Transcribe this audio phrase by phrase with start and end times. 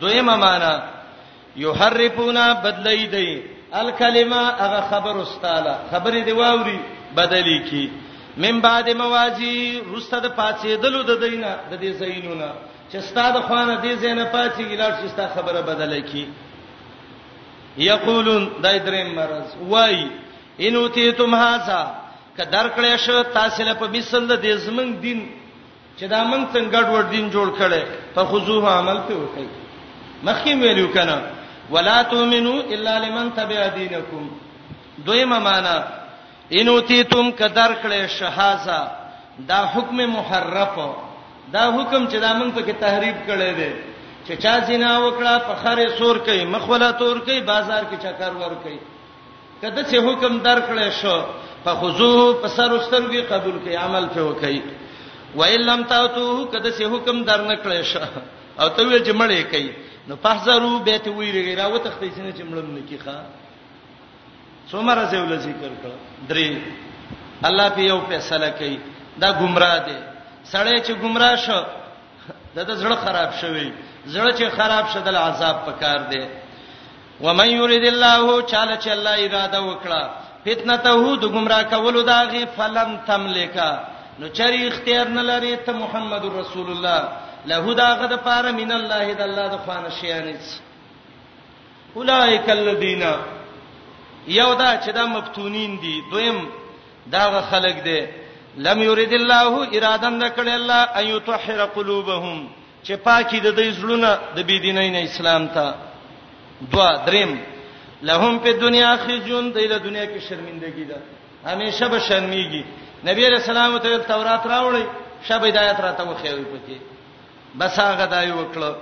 [0.00, 0.74] دویمه معنا
[1.56, 3.28] یحرفونا بدلی دی
[3.80, 6.80] الکلمه هغه خبر استاله خبرې دی واوري
[7.16, 7.90] بدلی کی
[8.36, 12.50] من بعد موازی رسته د پاتې دلو د دینه د دې زینونه
[12.92, 16.28] چې ستاد خوانه دې زینه پاتې ګلار چې ستا خبره بدله کی
[17.78, 20.06] یقولون دای دریم مرز وای
[20.58, 21.80] انو تی تم هاذا
[22.36, 25.28] ک درکړې شو تاسو له په بیسند دې زمنګ دین
[25.98, 27.82] چې دا مونږ څنګه ګډوډ دین جوړ کړي
[28.14, 29.48] په خذوه عمل ته وکړي
[30.22, 31.20] مخکې ویلو کنه
[31.70, 34.28] ولا تؤمنو الا لمن تبع دینکم
[35.04, 35.76] دویمه معنا
[36.60, 38.88] انوتیتم کدر کړه شهازه
[39.48, 40.78] دا حکم محرف
[41.52, 43.70] دا حکم چې دا موږ په کې تحریف کړی دی
[44.26, 48.54] چې چا زنا وکړه په خره سور کوي مخوله تور کوي بازار کې چکر ور
[48.62, 48.78] کوي
[49.60, 51.16] کله چې حکم در کړی شو
[51.64, 54.60] فخذو پسر واسترږي قبول کوي عمل په وکړي
[55.36, 58.08] وإن لم تاتوه کده چې حکم در نکړې شه
[58.60, 59.70] او ته ویل چې مړې کوي
[60.08, 63.18] نو فحذرو به ته ویریږي را وتختی چې مړم نکیخه
[64.70, 65.92] څومره زول ذکر کړ
[66.28, 66.48] درې
[67.48, 68.78] الله په یو فیصله کوي
[69.20, 69.98] دا گمراه دي
[70.52, 71.60] سړی چې گمراه شو
[72.54, 73.72] دا د زړه خراب شوی
[74.14, 76.24] زړه چې خراب شدل عذاب پکار دی
[77.24, 80.02] و من یرید الله چاله چې الله اراده وکړه
[80.46, 83.70] فتنه ته د گمراه کولو دا غي فلم تملکا
[84.18, 87.02] نو چری اختیار نه لري ته محمد رسول الله
[87.46, 90.46] له دا غد پاره من الله د الله د خوانه شیانیس
[91.96, 93.02] اولائک الذین
[94.40, 96.38] یو دا چې دا مفتونین دي دویم
[97.14, 98.00] دا خلک دي
[98.66, 102.48] لم یرید الله اراده نکړي الله ان یطهر قلوبهم
[102.86, 105.74] چې پاکي د دې زړونه د بی دینۍ نه اسلام ته
[106.72, 107.42] دوا دریم
[108.02, 110.96] لهم په دنیا خجون دی له دنیا کې شرمندگی ده
[111.50, 112.62] همیشه به شرمېږي
[113.08, 114.84] نبی رسول الله ته تورات راوړي
[115.28, 116.78] شب ہدایت راته وخیوي پکې
[117.58, 118.76] بس هغه دای وکړه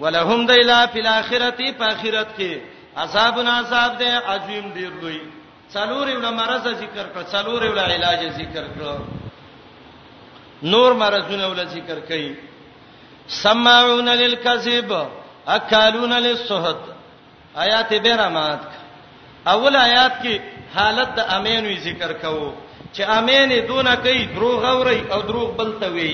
[0.00, 2.52] ولهم دیلا فی الاخرتی په اخرت کې
[3.04, 5.20] عذاب عذاب دی عظیم دی دوی
[5.74, 9.00] څلور یو مرزه ذکر کړ څلور یو علاج ذکر کړ
[10.74, 12.34] نور مرزونه ول ذکر کړي
[13.38, 14.92] سمعون للکذب
[15.56, 16.80] اکالون للسحت
[17.64, 18.60] آیات بیرامات
[19.54, 20.40] اول آیات کې
[20.76, 22.52] حالت د امین وی ذکر کوو
[22.96, 26.10] چې امین دونه کوي دروغ اوري او دروغ بلته وی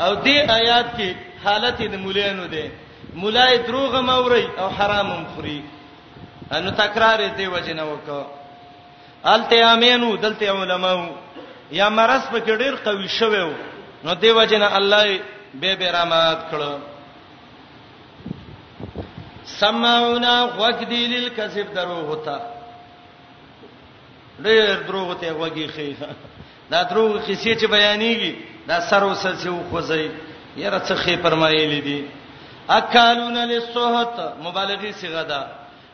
[0.00, 2.70] او دې آیات کې حالت د مولانو ده
[3.14, 5.62] مولای دروغ موري او حرام مخري
[6.52, 8.26] انو تکرار دې وجنه وکړه
[9.24, 11.06] الته امینو دلته علماو
[11.72, 13.52] یا مرض په کې ډیر قوي شوو
[14.04, 15.20] نو دې وجنه الله
[15.54, 16.78] به به رحمت کړو
[19.44, 22.38] سمعونا وقدی للکذب دروغ وتا
[24.40, 26.04] ډیر دروغ ته وږي خې
[26.70, 30.04] دا دروغ قصې چې بیانېږي دا سر وسل سی وخوځي
[30.56, 32.00] یره څه خې فرمایلی دي
[32.78, 35.40] اکالون للسحت مبالغه صيغه ده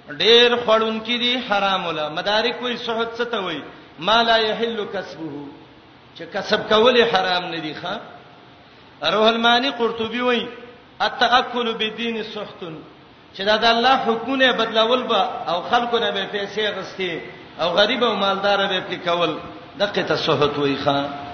[0.09, 3.63] ډېر خړون کې دي حرام ولا مدارک وي سحت څه ته وي
[4.09, 5.47] ما لا يحل کسبه
[6.19, 7.99] چې کسب کول حرام نه دي ښا
[9.15, 10.47] روح المانی قرطبي وي
[11.07, 12.61] التاکل بدین سحت
[13.35, 17.21] چې دا د الله حکمونه بدلول به او خلکو نه به پیسې غستې
[17.63, 19.35] او غریب او مالدار به پکول
[19.79, 21.30] دغه ته سحت وي ښا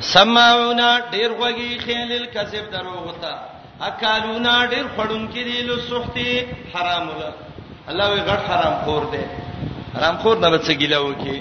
[0.00, 3.34] سمعونا ډیر غوږی خیلل کذب دروغ وتا
[3.88, 7.32] اکالونا ډیر خړون کې دی له سختي حرام له
[7.90, 9.24] الله وی غټ حرام خور دی
[9.94, 11.36] حرام خور نه بچ گیلاو کې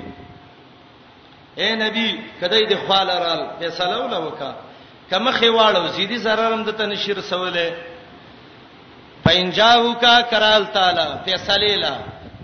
[1.59, 2.07] اے نبی
[2.39, 4.51] کدی د خپل رال فیصله ولوکا
[5.09, 7.69] کمه خیواړو زیدي zarar هم دته نشیر سواله
[9.25, 11.95] پنجاو کا کرال تعالی فیصله لا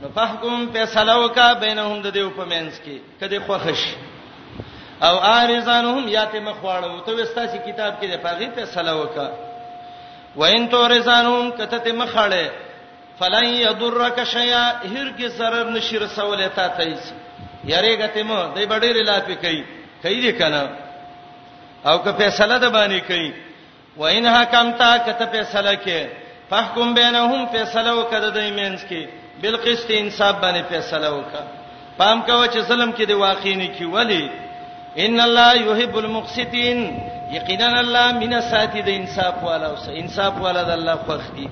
[0.02, 4.11] نو فحکم فیصله وکا بینهم د دې په منځ کې کدی خوښش
[5.08, 9.28] او عارضانهم یاته مخواړو ته وستا چې کتاب کې د پاغي ته صلاح وکا
[10.40, 12.46] وان تو رزانهم کته ته مخاړې
[13.20, 14.64] فلن یضرک شیئا
[14.96, 17.02] هرگز zarar نشي رسول ته ته هیڅ
[17.72, 19.64] یاره غته مو دای بډې لا پی کوي
[20.04, 20.70] کوي دې کنه
[21.90, 23.32] او که فیصله ده باندې کوي
[24.02, 26.00] وان حکمتا کته فیصله کې
[26.50, 29.08] فحکم بینهم فیصله وکړه د ایمنس کې
[29.42, 31.44] بالقسط انصاف باندې فیصله وکړه
[31.98, 34.24] پام کوه چې ظلم کې دی واقع نه کی ولی
[35.00, 40.70] ان الله يحب المقسطين یقینا الله من ساتي د انصاف والا او انصاف والا د
[40.72, 41.48] الله خوښ دي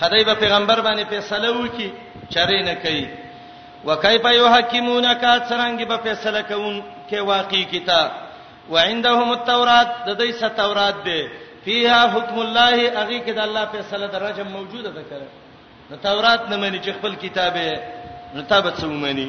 [0.00, 1.90] خدای په پیغمبر باندې فیصله وکي
[2.30, 3.06] چره نه کوي
[3.86, 8.10] وکيف يحكمونك څنګه به فیصله کوون کې واقعي کتاب
[8.70, 11.20] وعندهم التوراۃ د دې ستورات ده
[11.64, 15.28] فيها حكم الله اغي کې د الله فیصله درجه موجوده ده کړه
[15.90, 17.66] د تورات نه مانی چې خپل کتابه
[18.34, 19.28] نتابت سومانی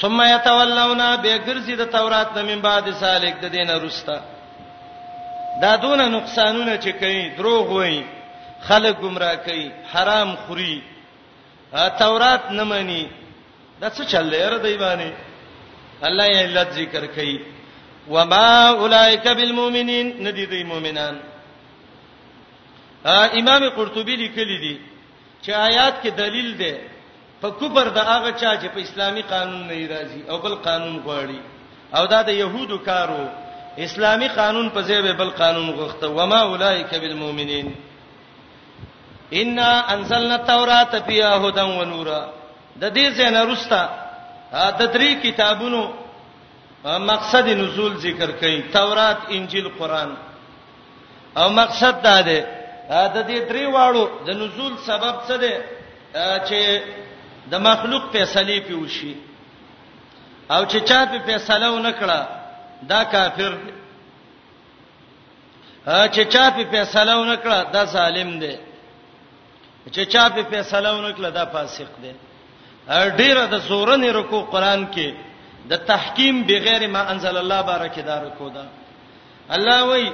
[0.00, 4.16] ثم يتولون بغرزي د تورات نه من بعد سالک د دینه رستا
[5.62, 8.00] دا دون نقصانونه چې کوي دروغ وایي
[8.68, 10.76] خلک گمراه کوي حرام خوري
[12.02, 13.02] تورات نه مانی
[13.80, 15.10] دا څه چل دی را دی باندې
[16.06, 17.40] الله یې علت ذکر کوي
[18.14, 18.48] وما
[18.80, 21.16] اولئک بالمؤمنین ندی دی مؤمنان
[23.14, 24.74] ا امام قرطبی لیکلی دی
[25.42, 26.74] چې آیات کې دلیل دی
[27.42, 31.38] په کوپر د هغه چا چې په اسلامي قانون نه راضي او بل قانون غواړي
[31.96, 33.22] او دا د يهودو کارو
[33.86, 37.74] اسلامي قانون په ځای بل قانون غوښته و ما اولایک بالمؤمنین
[39.40, 39.58] ان
[39.94, 42.20] انزلنا التوراۃ فیها هدى و نورا
[42.80, 43.82] د دې څخه نرستا
[44.78, 45.80] د درې کتابونو
[46.84, 50.10] مقصد نزول ذکر کړي تورات انجیل قران
[51.36, 52.40] او مقصد دا دی
[53.14, 55.52] د دې درې واړو د نزول سبب څه دی
[56.48, 56.58] چې
[57.50, 59.14] د مخلوق فیصله پیوشي
[60.54, 62.20] او چې چا په فیصله و نکړه
[62.90, 63.72] دا کافر دی
[66.14, 68.54] چې چا په فیصله و نکړه دا ظالم دی
[69.94, 72.12] چې چا په فیصله و نکړه دا فاسق دی
[73.18, 75.08] ډیره د زورنې رکو قران کې
[75.70, 78.64] د تحکیم بغیر ما انزل الله بارکه دار کو دا
[79.56, 80.06] الله وای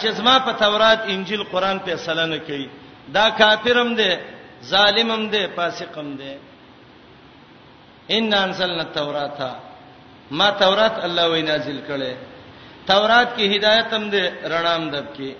[0.00, 2.68] چې زما په تورات انجیل قران په فیصله نه کوي
[3.14, 4.10] دا کافرم دی
[4.72, 6.34] ظالمم دی فاسقم دی
[8.16, 9.50] ان انزلنا التوراته
[10.40, 12.12] ما تورات الله وی نازل کړي
[12.90, 14.22] تورات کې هدایت هم ده
[14.54, 15.30] رڼام دب کې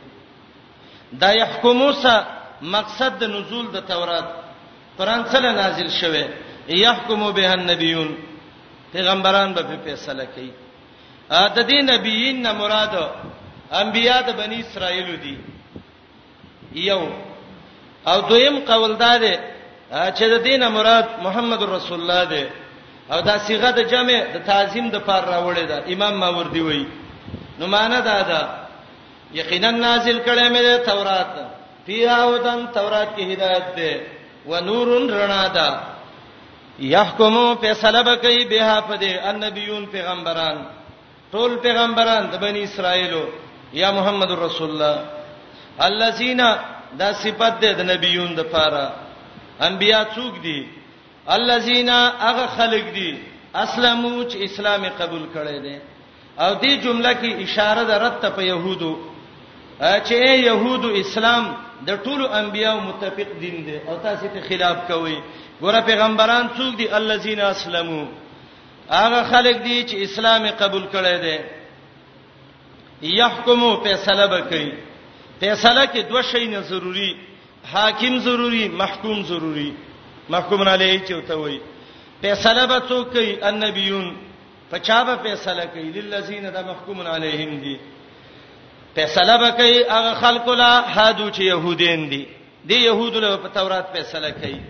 [1.22, 2.14] دا يحكموسا
[2.62, 4.28] مقصد د نزول د تورات
[4.98, 6.24] قران سره نازل شوه
[6.68, 8.10] يحكم به النبيون
[8.92, 10.52] پیغمبران به فیصله کوي
[11.56, 12.94] د دې نبیین نه مراد
[13.82, 15.36] انبیا د بنی اسرائیل دي
[16.74, 17.02] یو
[18.08, 19.34] او دویم قول دا ده
[19.90, 22.44] چې د دینه مراد محمد رسول الله دی
[23.12, 26.86] او دا صيغه د جمع د تعظیم د پار راوړې ده امام ماوردی وایي
[27.60, 28.40] نو معنا دا ده
[29.34, 31.32] یقینا نازل کړه مې د تورات
[31.86, 34.00] فيها ودن تورات کې هدایت ده
[34.46, 35.80] و نورن رڼا ده
[36.78, 40.58] يحكمو فیصله کوي به په دې انبيون پیغمبران
[41.32, 43.24] ټول پیغمبران د بنی اسرائیلو
[43.72, 44.96] یا محمد رسول الله
[45.80, 46.40] الذين
[47.00, 48.92] دا صفات ده د نبیون د پاره
[49.66, 50.66] انبیا څوک دي
[51.28, 51.90] الذين
[52.30, 53.10] اغه خلق دي
[53.62, 55.76] اسلمو چې اسلام قبول کړي دي
[56.42, 58.92] او دې جمله کې اشاره ده رد ته په يهودو
[59.80, 60.14] چې
[60.48, 61.54] يهودو اسلام
[61.86, 65.18] د ټولو انبيو متفق دین دي او تاسو ته خلاف کوي
[65.62, 68.02] ګوره پیغمبران څوک دي الذين اسلمو
[68.90, 74.70] هغه خلک دي چې اسلام قبول کړي دي يحكمو فیصله وکړي
[75.40, 77.14] فیصله کې دوه شی نه ضروری
[77.72, 79.70] حاکم ضروری محکوم ضروری
[80.30, 81.60] محکوم علیه چوته وای
[82.22, 84.14] فیصله به تو کوي النبیون
[84.70, 87.78] پچا به فیصله کوي للذین دا محکوم علیهم دی
[88.94, 92.26] فیصله به کوي هغه خلق لا هادو چې يهودین دي
[92.66, 94.60] دی يهودو له په تورات فیصله کوي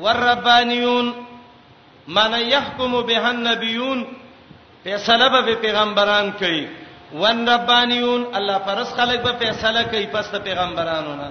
[0.00, 1.14] والربانیون
[2.08, 4.06] من يحكم به النبیون
[4.84, 6.68] فیصله به پیغمبران کوي
[7.14, 11.30] ون ربانیون الله پرس خلق به فیصله کوي پس د پیغمبرانو نه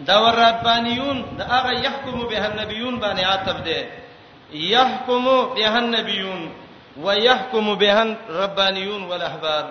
[0.00, 3.84] دا ور ربانیون دا هغه يحكم به النبيون باندې عاتب ده
[4.52, 5.24] يحكم
[5.54, 6.52] به النبيون
[7.02, 9.64] ويحكم به ربانيون والاحبار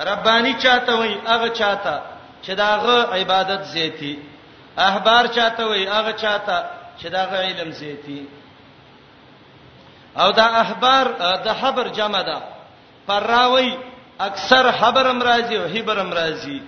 [0.00, 2.00] ربانی چاته وي هغه چاته
[2.46, 4.18] چې داغه عبادت زیتی
[4.78, 6.64] احبار چاته وي هغه چاته
[7.02, 8.28] چې داغه علم زیتی
[10.16, 11.06] او دا احبار
[11.44, 12.42] د حبر جمع ده
[13.08, 13.76] پراوي
[14.20, 16.62] اکثر حبر امرازي او هبر امرازي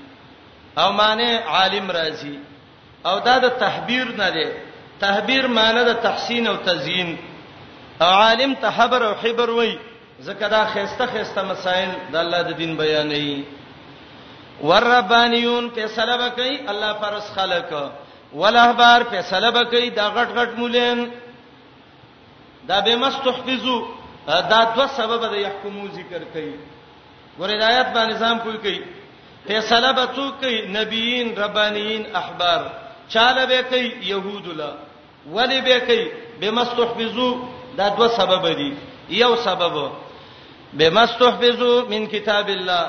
[0.78, 2.38] او معنی عالم رازي
[3.08, 4.46] او دا د تحبیر نه دی
[5.04, 7.10] تحبیر معنی د تحسین او تزیین
[8.02, 9.72] او عالم ته حبر او حبر وای
[10.26, 13.26] زکه دا خيسته خيسته مسائل د الله د دین بیانې
[14.68, 17.72] وربانیون په سلام کوي الله پرس خلق
[18.40, 21.04] ولهبار په سلام کوي دا غټ غټ مولین
[22.68, 23.78] دا به مستحفظو
[24.26, 26.56] دا دوه سبب د يحكمو ذکر کوي
[27.38, 28.78] ګورې آیات باندې نظام کوي کوي
[29.46, 32.60] فیصله به څوک کوي نبیین ربانیین احبار
[33.12, 34.72] چاله به کوي يهود لا
[35.34, 36.10] ولی به کوي
[36.40, 37.42] بمستحفظو
[37.78, 38.76] دا دوه سبب دي
[39.08, 39.90] یو سبب
[40.78, 42.86] بمستحفظو من کتاب الله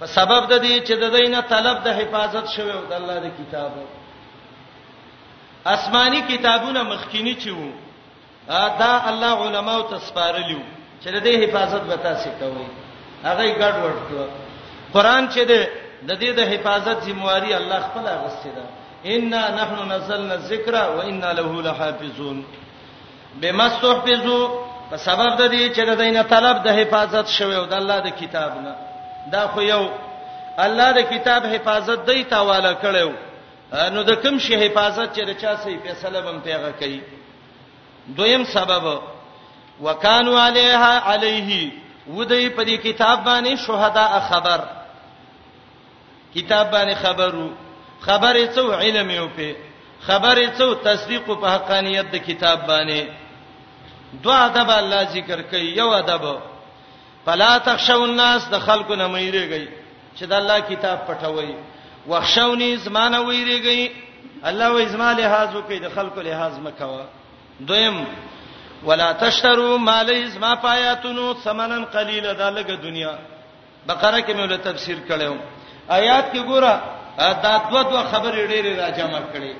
[0.00, 3.82] په سبب د دې چې د دینه طلب د حفاظت شوه د الله د کتابو
[5.64, 7.70] آسماني کتابونه مخکینی چې وو
[8.82, 10.60] دا الله علماو ته سپارلیو
[11.04, 12.66] چې د دې حفاظت به تاسو کوی
[13.24, 14.28] هغه ګډ ورته
[14.92, 15.40] قران چې
[16.08, 18.64] د دې د حفاظت ذمہواری الله خپل اغسته ده
[19.14, 22.44] ان نحن نزلنا الذکر و انا له لحافظون
[23.40, 24.48] بما استحفظوا
[24.90, 28.08] په سبب د دې چې د دینه طلب د حفاظت شوی او د الله د
[28.20, 28.74] کتاب نه
[29.32, 29.84] دا خو یو
[30.66, 33.10] الله د کتاب حفاظت دی تاواله کړو
[33.96, 37.00] نو د کوم شی حفاظت چې د چا سي فیصله بم پیغه کوي
[38.16, 38.84] دویم سبب
[39.82, 41.48] وکانو علیها علیه
[42.16, 44.60] ودی په دې کتاب باندې شهدا خبر
[46.34, 47.46] کتاب باندې خبرو
[48.06, 49.48] خبرې څو علم یو په
[50.08, 53.00] خبرې څو تصدیق په حقانيت د کتاب باندې
[54.24, 56.24] دعا ادب الله ذکر کوي یو ادب
[57.24, 59.68] فلا تخشوا الناس د خلکو نه مېریږي
[60.18, 61.54] چې د الله کتاب پټوي
[62.10, 63.92] وخښونی زمانه وېریږي
[64.50, 67.04] الله وې زمانه لحاظ وکړي د خلکو لحاظ مکوه
[67.70, 67.98] دویم
[68.88, 73.14] ولا تشتروا مالیز ما پایاتونو ثمنن قلیل د لګه دنیا
[73.88, 75.34] بقره کې مې له تفسیر کړو
[75.98, 79.54] آیات کې ګوره دا دوه دوه خبرې ډېرې را جمع کړي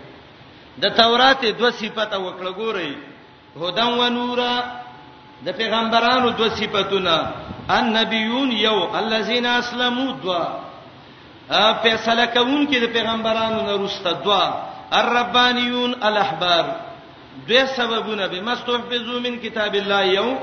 [0.82, 2.92] د تورات دوه صفته وکړه ګورئ
[3.60, 4.52] هدن و نورا
[5.44, 7.16] د پیغمبرانو دوه صفاتونه
[7.78, 10.44] النبیون یو الذين اسلموا دوا
[11.82, 14.44] فیصله کوون کې د پیغمبرانو نه روسته دوا
[14.92, 16.64] الربانیون الاحبار
[17.48, 20.36] دوه سببونه به مستحفظو من کتاب الله یو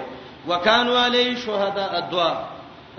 [0.47, 2.31] وکانو علی شهدا ادوا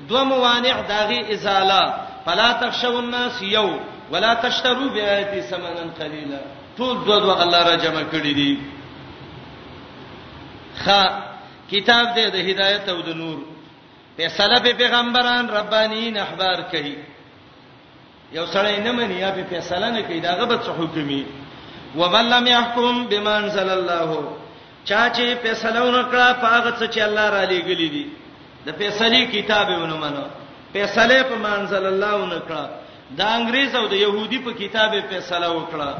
[0.08, 1.94] دوه موانع داغي ازاله
[2.26, 3.70] فلا تخشوا الناس یو
[4.12, 6.40] ولا تشترو بیاتی سمنن قلیلا
[6.78, 8.58] ټول دوه دوه الله را جمع کړی دي
[10.76, 10.86] خ
[11.70, 13.38] کتاب دې د هدایت او د نور
[14.16, 16.96] فیصله به پیغمبران ربانین احبار کوي
[18.32, 21.24] یو سړی نه مني یا به فیصله نه کوي دا غبط حکمي
[21.96, 24.32] ومن لم يحكم بما انزل الله
[24.84, 28.06] چا چې فیصله ونکړه پاغه څه چې الله را لېګلې دي
[28.66, 30.24] د فیصله کتابونه منو
[30.72, 32.83] فیصله په منزل الله ونکړه
[33.18, 35.90] د انګريز او د يهودي په کتابه فیصله وکړه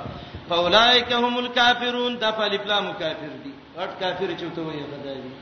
[0.49, 3.53] فاولائک هم الکافرون د فالپلام کافر دي
[3.83, 5.33] اټ کافر چوته وي خدای دي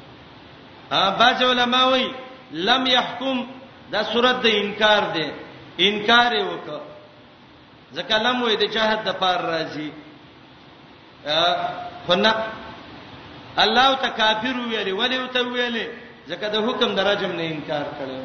[1.00, 2.04] ا باج علماء وي
[2.68, 3.36] لم يحكم
[3.92, 5.26] دا صورت د انکار دی
[5.88, 6.80] انکار وکړه
[7.96, 9.88] ځکه لم وي د جهاد د پار راځي
[12.06, 12.32] خنا
[13.64, 15.86] الله ته کافر ویلې ولی ته ویلې
[16.30, 18.20] ځکه د حکم درجم نه انکار کړو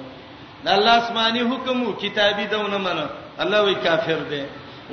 [0.63, 3.07] د الله آسماني حکم او کتابي دونه منو
[3.43, 4.41] الله وی کافر دی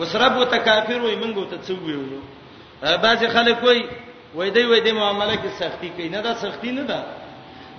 [0.01, 2.21] وسرب ته کافر وي منګو ته څو ویلو
[3.03, 3.83] بعض خلک وي
[4.35, 7.01] وای دی وای دی معاملې کې سختی کوي نه دا سختی نه ده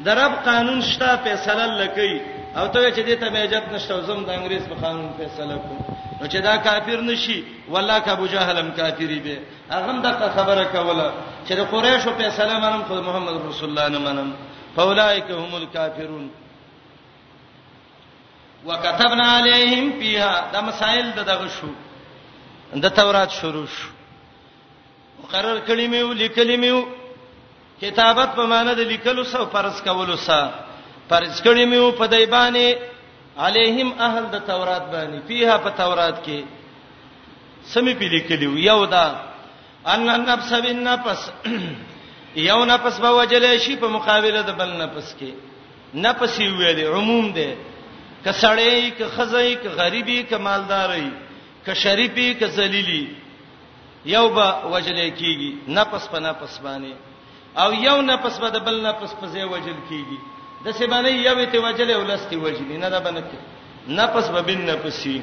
[0.06, 2.10] درب قانون شته فیصله لکې
[2.58, 5.76] او ته چې دې ته میجت نشته زم د انګريز په قانون فیصله کو
[6.22, 9.38] نو چې دا کافر نشي والله کا ابو جهلم کافری به
[9.70, 11.12] هغه دغه خبره کوله
[11.48, 14.34] چې د قریشو فیصله منم خو محمد رسول الله نه منم
[14.76, 16.30] فاولائک هم الکافرون
[18.68, 21.68] وكتبنا عليهم فيها دا مسائل دغه شو
[22.84, 23.90] د تورات شروع شو
[25.24, 26.80] مقرر کړی میو لیکلی میو
[27.82, 30.54] کتابت په معنی د لیکلو سره فرض کولو سره
[31.10, 32.78] فرض کړی میو په دایبانه
[33.46, 36.38] علیهم اهل د تورات باندې فيها په تورات کې
[37.74, 39.06] سمې په لیکلی یو دا
[39.94, 41.30] ان النفس بالنفس
[42.50, 45.32] یو نفس به وجلې شي په مقابله د بل نفس کې
[45.94, 47.50] نفس یې ویلې عموم ده
[48.26, 51.10] کسړی ک خزای ک غریبی ک مالداري
[51.66, 53.04] ک شریفی ک ذلیلی
[54.12, 56.94] یو به وجل کیږي نفس په نفس باندې
[57.62, 60.18] او یو نفس به د بل نفس په ځای وجل کیږي
[60.66, 63.38] د سبانه یو ته وجل ولستی وجل نه دا بنته
[64.02, 65.22] نفس به بن نفسی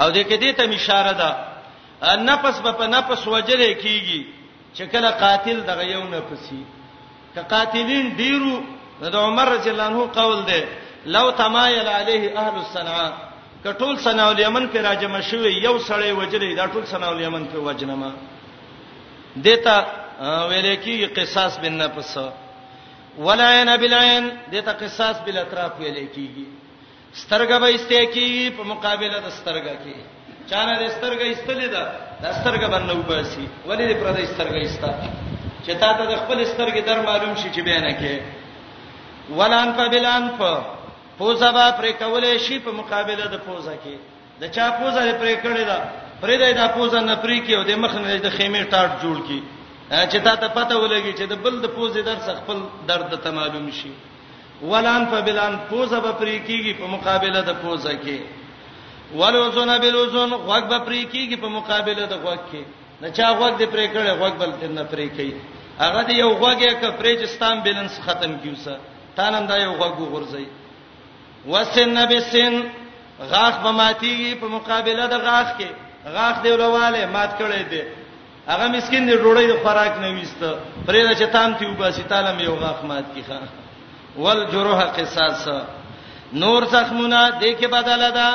[0.00, 4.24] او د کدی ته اشاره ده نفس به په نفس وجل کیږي
[4.76, 6.64] چې کله قاتل دغه یو نفسی
[7.34, 10.60] ک قاتلین ډیرو د عمر رضی الله عنه قول دی
[11.14, 13.10] لو تمایل علیه اهل الصنعاء
[13.64, 18.10] کټول صنعاء الیمن په راجم شوی یو سړی وجلې دا ټول صنعاء الیمن په وجنما
[19.48, 19.76] دیتا
[20.50, 22.18] ویلې کی قصاص بن نفس
[23.18, 26.46] ولعن بالعين دیتا قصاص بل اطراف ویلې کیږي
[27.22, 29.96] سترګه به استه کی په مقابله د سترګه کې
[30.50, 31.84] چانه د سترګه استلې ده
[32.22, 34.90] د سترګه باندې وباسي ولې د پردې سترګه استا
[35.66, 38.14] چې تا ته د خپل سترګې در معلوم شي چې بیان کې
[39.30, 40.60] ولان په بلان په
[41.18, 43.96] پوزه با پر کولې شي په مقابله د پوزه کې
[44.40, 45.78] د چا پوزه پرې کړې ده
[46.22, 49.16] پرې دای دا پوزه نه پرې کې او د مخ نه د خیمه ټاټ جوړ
[49.26, 49.42] کی
[49.90, 53.70] چې تا ته پته ولګي چې د بل د پوزه درس خپل درد ته معلوم
[53.78, 53.90] شي
[54.62, 58.18] ولان په بلان پوزه به پرې کیږي په مقابله د پوزه کې
[59.14, 62.62] ولوزن بلوزن غوږ به پرې کیږي په مقابله د غوږ کې
[63.02, 65.34] نه چا غوږ دې پرې کړې غوږ بل تر نه پرې کوي
[65.78, 68.74] هغه دې یو غوږ یې ک پرې چې ستام بیلانس ختم کیوسه
[69.16, 70.46] تانم دا یو غوغو غورځي
[71.52, 72.54] وسن بسن
[73.30, 75.68] غاخ به ماتیږي په مقابله د غاخ کې
[76.16, 77.82] غاخ دی ولواله مات کړي دی
[78.50, 80.48] هغه مسكين دی ډوړې د خوراک نه وېسته
[80.86, 83.42] پرې دا چې تام تی وباسي تالم یو غاخ مات کی خان
[84.22, 85.42] ول جروح قصاص
[86.42, 88.28] نور زخمونه د کې بدله ده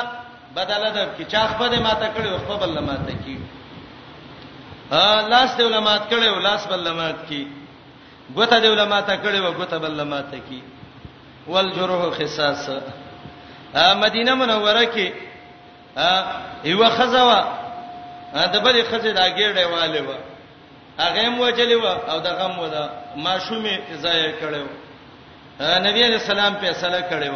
[0.58, 3.36] بدله ده چې چاخ په دې ماته کړي او په بل ماته کی
[4.96, 7.42] ا لاس دی ولمات کړي او لاس بل مات کی
[8.36, 10.60] ګوته دی ولمات کړي او ګوته بل ماته کی
[11.48, 12.70] والجروح قصاص
[13.74, 15.08] مدینه منوره کې
[16.64, 17.40] یو خزوا
[18.52, 20.10] د بلې خزې دا ګېړې والے و
[20.98, 24.66] هغه مو چلی و او دغه مو دا ماشومې ځای کړو
[25.86, 27.34] نبی علیہ السلام فیصله کړو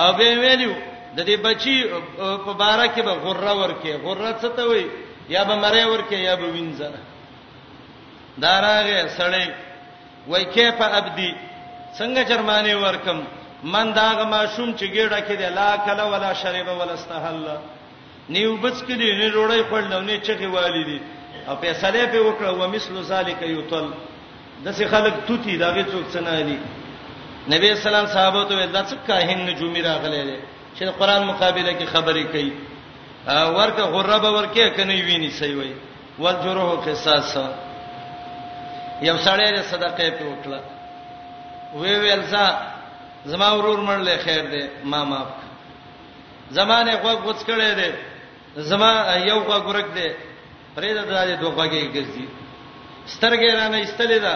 [0.00, 0.74] او به ویلو
[1.16, 1.84] د دې بچي
[2.18, 4.86] په باره کې به غره ورکه غره څه ته وي
[5.28, 6.90] یا به مړې ورکه یا به وینځه
[8.40, 9.46] داراغه سړې
[10.28, 11.34] وای کې په ابدي
[11.98, 13.18] څنګه جرمانه ورکم
[13.74, 17.46] من داغه ماشوم چې ګیړه کې دی لا کله ولا شریبه ولا استحل
[18.34, 20.98] نیو بچ کې دی نه روړی خپل نه چغي والی دی
[21.48, 23.86] او فیصله په وکړه و مثلو ذالک یطل
[24.64, 26.58] دسه خلک توتی داغه څوک څنګه دی
[27.56, 30.38] نبی اسلام صحابه ته دا څه کاهن نجومی راغله دی
[30.78, 32.52] چې قرآن مقابله کې خبرې کوي
[33.58, 35.72] ورکه غربه ورکه کني ویني سی وی
[36.18, 37.36] ول جروح قصاص
[39.08, 40.60] یو سړی صدقه په وکړه
[41.80, 42.44] وی ویل څه
[43.30, 45.28] زما ورور مړلې خیر دی ما معاف
[46.58, 47.90] زمانه غوږ غوڅ کړي دی
[48.70, 48.92] زما
[49.28, 50.08] یو غوږ ورک دی
[50.74, 52.26] پرې دا د دوه غوږی ګرځي
[53.14, 54.34] سترګې را نه استلې ده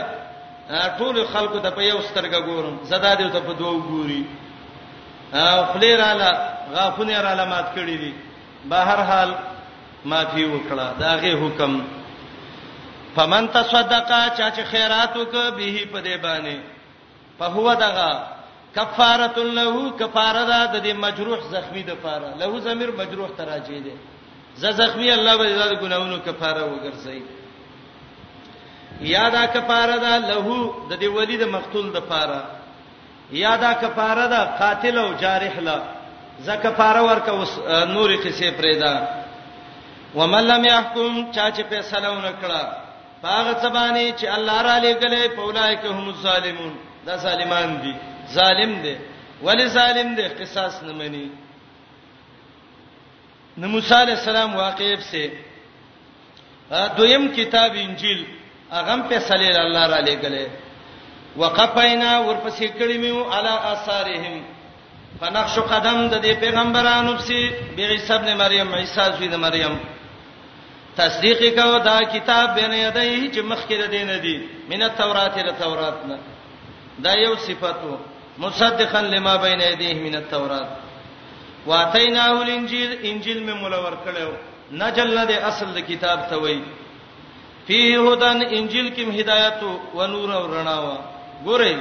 [0.99, 4.23] ټول خلکو ته په یو سترګه ګورم زدا دې ته په دوه ګوري
[5.71, 6.31] خپل را لا
[6.75, 8.15] غافونه را لمات کړی دي
[8.65, 9.35] بهر حال
[10.05, 11.81] معافي وکړه داغه حکم
[13.17, 16.59] فمن تصدقا چا چې خیرات وک به په دې باندې
[17.39, 18.23] فهو دغه
[18.77, 23.95] کفاره له کفاره ده د دې مجروح زخمی د پاره له زمیر مجروح تراجی ده
[24.61, 27.19] ز زخمی الله به د ګناونو کفاره وګرځي
[29.01, 30.47] یادا کفاره ده له
[30.91, 32.41] د دې ولی د مقتول د پاره
[33.33, 35.83] یادا کفاره ده قاتل او جارح له
[36.41, 37.33] ز کفاره ورکه
[37.95, 39.09] نور قصې پرې ده
[40.15, 42.63] ومن لم يحكم چا چې فیصله ونکړه
[43.23, 46.75] باغ سبانه چې الله را لګلې پولای که هم ظالمون
[47.09, 47.95] دا ظالمان دي
[48.39, 48.95] ظالم دي
[49.47, 51.25] ولی ظالم دي قصاص نه مني
[53.61, 55.23] نو موسی علی السلام واقعب سے
[56.99, 58.21] دویم کتاب انجیل
[58.79, 60.47] اغم په صلیل الله را لګلې
[61.41, 64.35] وقفینا ورپسې کړی میو علی آثارهم
[65.21, 67.41] فنقش قدم د دې پیغمبرانو پسې
[67.77, 69.75] بیغیس ابن مریم عیسی زوی د مریم
[71.01, 74.37] تصدیق کو دا کتاب بین یدی چې مخکې د دین دی
[74.71, 76.19] من التورات ال تورات نه
[77.03, 77.97] دا یو صفاتو
[78.39, 80.69] مصدقا لما بین یدیه من التوراۃ
[81.67, 84.31] واتیناه الانجیل انجیل می مولور کړو
[84.83, 86.59] نجل د اصل د کتاب ته وای
[87.67, 90.97] فيه هدن انجیل کې هدایت او نور او رڼا وا
[91.47, 91.77] ګورئ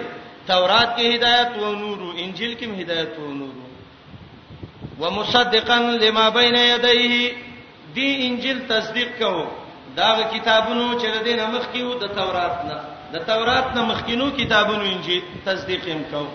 [0.49, 3.55] تورات کې هدایت او نور او انجیل کې هدایت او نور
[4.99, 7.31] ومصدقا لما بین یدیه
[7.95, 9.45] دی انجیل تصدیق کوو
[9.97, 12.77] دا کتابونو چې د دین مخ کې وو د تورات نه
[13.13, 16.25] د تورات نه مخکینو کتابونو انجیل تصدیق هم کو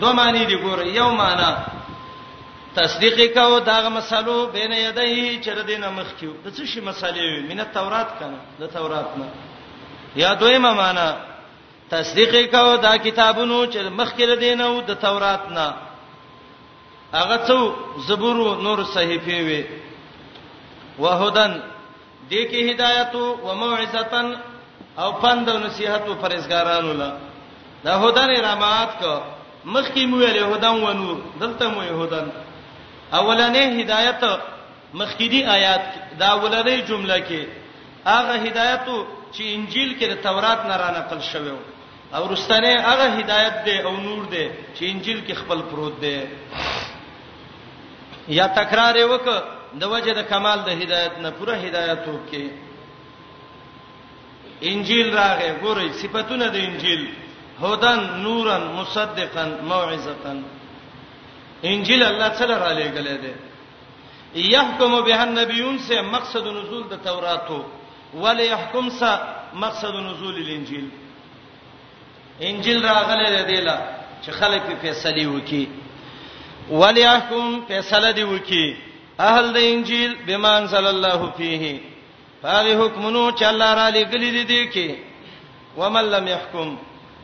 [0.00, 1.50] دوه معنی دی ګوره یو معنی
[2.76, 8.10] تصدیق کو دا مسلو بین یدی چر دینه مخکیو د څه شی مسلې مینه تورات
[8.20, 9.28] کنه د تورات نه
[10.22, 11.08] یا دویمه معنی
[11.90, 15.66] تصدیق کو دا کتابونو چې مخکله دینه او د تورات نه
[17.14, 17.58] هغه څو
[18.08, 19.64] زبور نور صحیفه وي
[20.98, 21.52] وهدن
[22.30, 24.26] دې کې هدایت او موعظتن
[24.98, 27.10] او پند او نصيحت او پرېزګارانو لا
[27.84, 29.12] دا هدن رحمت کو
[29.64, 32.26] مخکې مو ویل هدن و نور دلته مو هدن
[33.18, 34.22] اولنې هدایت
[35.00, 35.82] مخکېدی آیات
[36.20, 37.40] دا اولنې جمله کې
[38.10, 38.86] هغه هدایت
[39.32, 41.52] چې انجیل کې د تورات نه را نقل شوی
[42.16, 46.18] او رستنه هغه هدایت دی او نور دی چې انجیل کې خپل پروت دی
[48.38, 52.46] یا تکرار وک د وجه د کمال د هدایت نه پوره هدایت وکي
[54.62, 57.02] انجیل راغې ګورې صفاتونه د انجیل
[57.60, 60.38] هودن نورن مصدقن موعظتن
[61.64, 63.34] انجیل الله تعالی را لېګلې ده
[64.34, 67.62] يحكم به النبيون سے مقصد نزول د توراتو
[68.14, 69.12] ول يحكم سے
[69.54, 70.88] مقصد نزول الانجیل
[72.40, 73.76] انجیل راغلې ده دیلا
[74.24, 75.68] چې خلک په فیصله وکي
[76.70, 78.76] ول يحكم فیصله دی وکي
[79.20, 81.80] اهل د انجیل بمان صلی الله فيه
[82.44, 84.96] هغه حکمونو چې الله را لګلې دي دي کې
[85.76, 86.76] ومن لم يحكم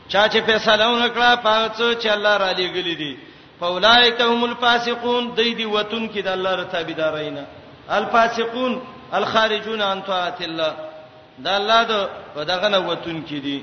[0.08, 3.16] چا چې فیصله ونکړه پاتو چې الله را لګلې دي
[3.60, 7.46] فاولائک هم الفاسقون دې دي وتون کې د الله رته بيدارینه
[7.90, 10.74] الفاسقون الخارجون عن طاعت الله
[11.38, 12.08] دا الله د
[12.44, 13.62] دغه نوتون کې دي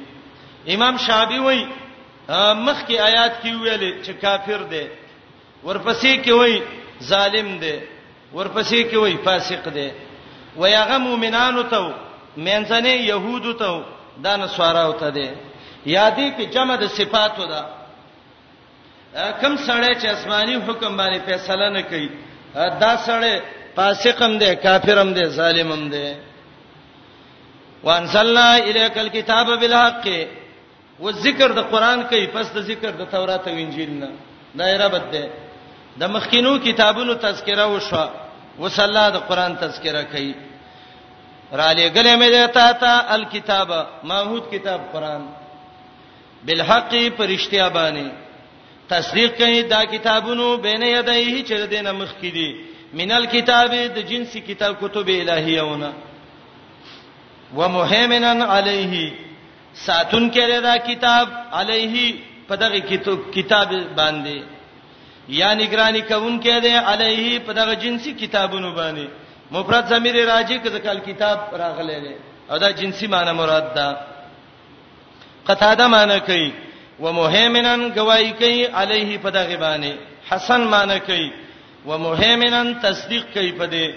[0.76, 1.66] امام شابی وای
[2.66, 4.88] مخ کې آیات کې ویل چې کافر دی
[5.66, 6.62] ورپسې کې وای
[7.04, 7.80] ظالم دی
[8.36, 9.90] ورپسې کې وای فاسق دی
[10.60, 11.94] ویغه مؤمنانو ته
[12.46, 13.84] مینځنه يهودو ته
[14.24, 15.30] دا نسواراو ته دي
[15.86, 17.62] یادی کې جمع د صفاتو ده
[19.42, 22.10] کم سړی چې آسماني حکم باندې فیصله نه کوي
[22.84, 23.36] دا سړی
[23.76, 26.08] فاسقم دی کافرم دی ظالمم دی
[27.84, 30.08] وانزلنا الیک الكتاب بالحق
[31.00, 34.10] و ذکر د قران کوي پس د ذکر د تورات او انجیل نه
[34.60, 35.26] دایره بد ده
[36.00, 38.10] د مخکینو کتابونو تذکره وشوه
[38.60, 40.34] وصلا د قران تذکرہ کوي
[41.60, 43.70] را لګلې مې دیتا تا الکتاب
[44.04, 45.24] ماحود کتاب قران
[46.46, 48.08] بالحق پرشتیا باندې
[48.90, 52.56] تصدیق کوي دا کتابونو بین یدایه چې دینه مخ کې دي
[52.94, 55.92] مینل کتاب د جنسی کتاب کتب الهیونه
[57.58, 59.14] ومهیمنن علیه
[59.74, 62.16] ساتون کړه دا کتاب علیه
[62.50, 62.80] په دغه
[63.36, 64.44] کتاب باندې
[65.39, 69.06] یا نگرانی کوونکې دی علیه په دغه جنسي کتابونو باندې
[69.52, 72.15] مفرد ضمیر راځي کله کال کتاب راغلی دی
[72.52, 73.98] او دا جنسي معنی مراد ده
[75.52, 76.52] قتاده معنی کوي
[77.00, 79.91] ومهیمنن گواہی کوي علیه په دغه باندې
[80.30, 81.32] حسن معنی کوي
[81.88, 83.91] ومهیمنن تصدیق کوي په دې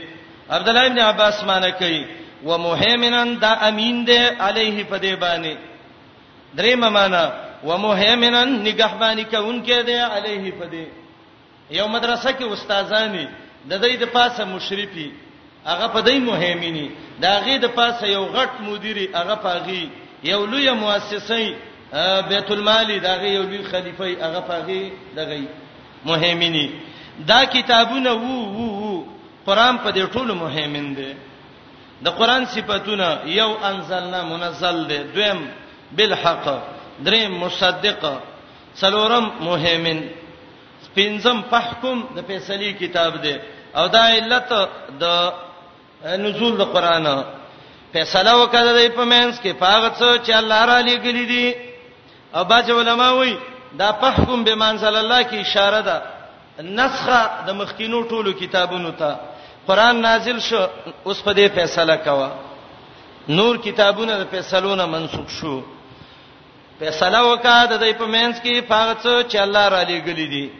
[0.54, 2.02] عبد الله ابن عباس معنی کوي
[2.48, 5.56] ومهیمنن دا امین دی علیه په دې باندې
[6.56, 7.28] درې معنی
[7.68, 11.03] ومهیمنن نگہبانی کوي انکه دی علیه په دې
[11.70, 13.26] یو مدرسه کې استادانی
[13.68, 15.12] د دې د پاسه مشرفي
[15.66, 19.88] هغه په دې مهمینی دا غي د پاسه یو غټ مدیری هغه پاغي
[20.22, 21.54] یو لوی مؤسسه
[22.28, 25.40] بیت المال دا غي یو لوی خلیفہ هغه پاغي دغه
[26.06, 26.68] مهمینی
[27.18, 29.06] دا کتابونه وو وو وو
[29.46, 31.14] قران په دې ټولو مهمین دي
[32.04, 35.48] د قران صفاتونه یو انزلنا منزل دي دویم
[35.92, 36.62] بالحق
[37.00, 38.04] دریم مصدق
[38.80, 40.08] څلورم مهمن
[40.94, 43.36] پنځم فحکم د فیصله کتاب دی
[43.78, 44.52] او دا علت
[45.02, 45.04] د
[46.24, 47.06] نزول د قران
[47.92, 51.54] فیصله وکړه د پمنس کې فقط څو چې الله را لګلې دي
[52.36, 53.36] او باج علماء وایي
[53.80, 55.96] دا فحکم به منزل الله کې اشاره ده
[56.78, 59.10] نسخه د مخکینو ټولو کتابونو ته
[59.66, 60.66] قران نازل شو
[61.06, 62.28] اوس په دې فیصله کوا
[63.28, 65.54] نور کتابونه د فیصلونو منسوخ شو
[66.78, 70.50] فیصله وکړه د دې پمنس کې فقط څو چې الله را لګلې دي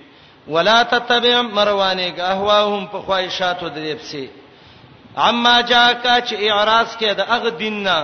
[0.48, 4.28] ولا تتبع مروانه اهواهم په خواهشاتو د دې پسي
[5.28, 7.98] اما جاءکا چې اعراض کې د اغ دیننا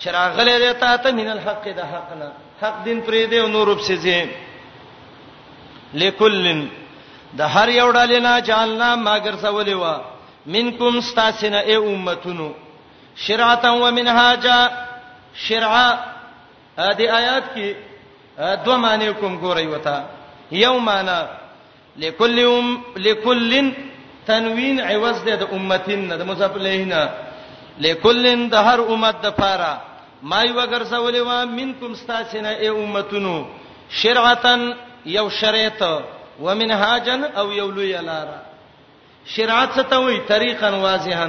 [0.00, 2.28] چراغله دیتا ته من الحق د حقنا
[2.62, 4.20] حق دین پرې دی او نور پسې زی
[6.00, 6.68] لکلن
[7.38, 9.96] د هر یو ډالینا جاننا ماګر سولې وا
[10.46, 12.54] منکم استاسنا ای امتونو
[13.16, 14.58] شرعتا و منهاجا
[15.34, 15.88] شرعا
[16.98, 17.68] دې آیات کې
[18.64, 19.98] دوه معنی کوم ګورې وتا
[20.52, 21.20] یو معنی
[21.98, 23.72] لكل ام لكل
[24.26, 27.10] تنوین عوض ده د امتین نه د مضاف الیه نه
[27.86, 29.72] لكل د هر امت د پاره
[30.30, 33.34] ما یو ګرځولې و منکم استاسنه ای امتونو
[34.02, 34.62] شرعتن
[35.16, 35.82] یو شریعت
[36.40, 38.38] و منهاجن او یو لوی لارا
[39.34, 41.28] شرعت څه ته وی طریقا واضحا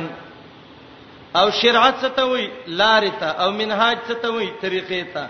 [1.40, 5.30] او شرعت څه ته وی لارې ته او منهاج څه ته وی طریقې ته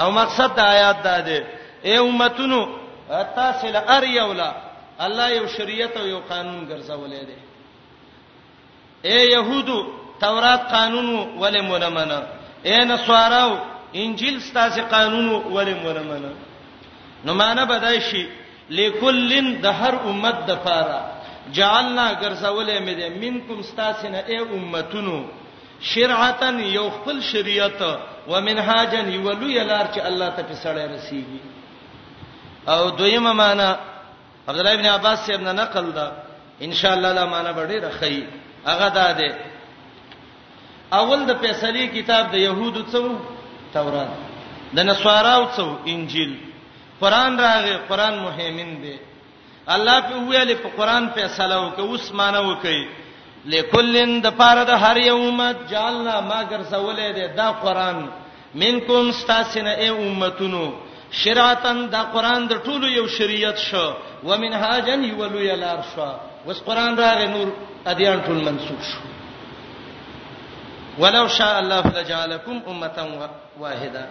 [0.00, 1.40] او مقصد د آیات دا ده
[1.88, 2.62] ای امتونو
[3.36, 4.50] تاسو له ار یو لا
[5.04, 7.36] الله یو شریعت او یو قانون ګرځولې دی
[9.10, 9.78] اے يهودو
[10.20, 11.06] تورات قانون
[11.40, 12.22] ولې مونږ مننه
[12.68, 13.52] اے نصاراو
[13.94, 16.36] انجیل ستاسو قانون ولې مونږ مننه
[17.24, 18.26] نو معنا بدای شي
[18.70, 21.00] لکلن د هر امت د پاره
[21.56, 25.24] جعلنا ګرځولې مې دې منکم ستاسنه اے امتونو
[25.80, 27.82] شرعتن یو خپل شریعت
[28.28, 31.40] ومنهاجن یو لوی لار چې الله ته په سړی رسیږي
[32.68, 33.78] او دویمه معنا
[34.48, 36.12] عبد الله ابن عباس صاحب نه نقل دا
[36.62, 38.26] ان شاء الله لا معنا به ډیره خی
[38.66, 39.36] هغه دا ده
[40.92, 43.02] اول د فیصله کتاب د يهودو څو
[43.74, 44.08] تورات
[44.74, 46.38] د نصاراو څو انجیل
[47.00, 48.96] قران راغی قران مهمن دی
[49.68, 52.82] الله په ویلې په قران فیصله وکړه اوس معنا وکړي
[53.44, 58.10] لکلن د پاره د هر یومت جالنا ما ګرځولې ده دا قران
[58.54, 60.66] منکم استاسنه ای امتونو
[61.12, 63.86] شریعتن دا قران د ټولو یو شریعت شو
[64.28, 66.12] ومنهاجن یولو یلار شو
[66.46, 67.48] وس قران راغ نور
[67.92, 69.00] ادیان ټول منسوخ شو
[71.02, 73.26] ولو شاء الله فلجعلکم امه
[73.60, 74.04] واحده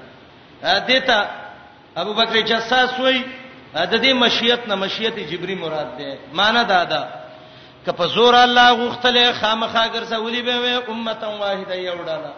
[0.76, 1.20] ادیتا
[2.04, 3.20] ابو بکر جساس وای
[3.76, 7.02] د دې مشیت نه مشیت جبری مراد ده معنا دا ده
[7.86, 12.32] که په زور الله غوښتل خامخا ګرځولې به امه واحده یو ډاله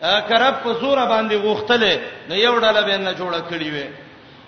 [0.00, 1.94] کرب په زور باندې غوښتلې
[2.28, 3.88] نو یو ډله به نه جوړه کړی وي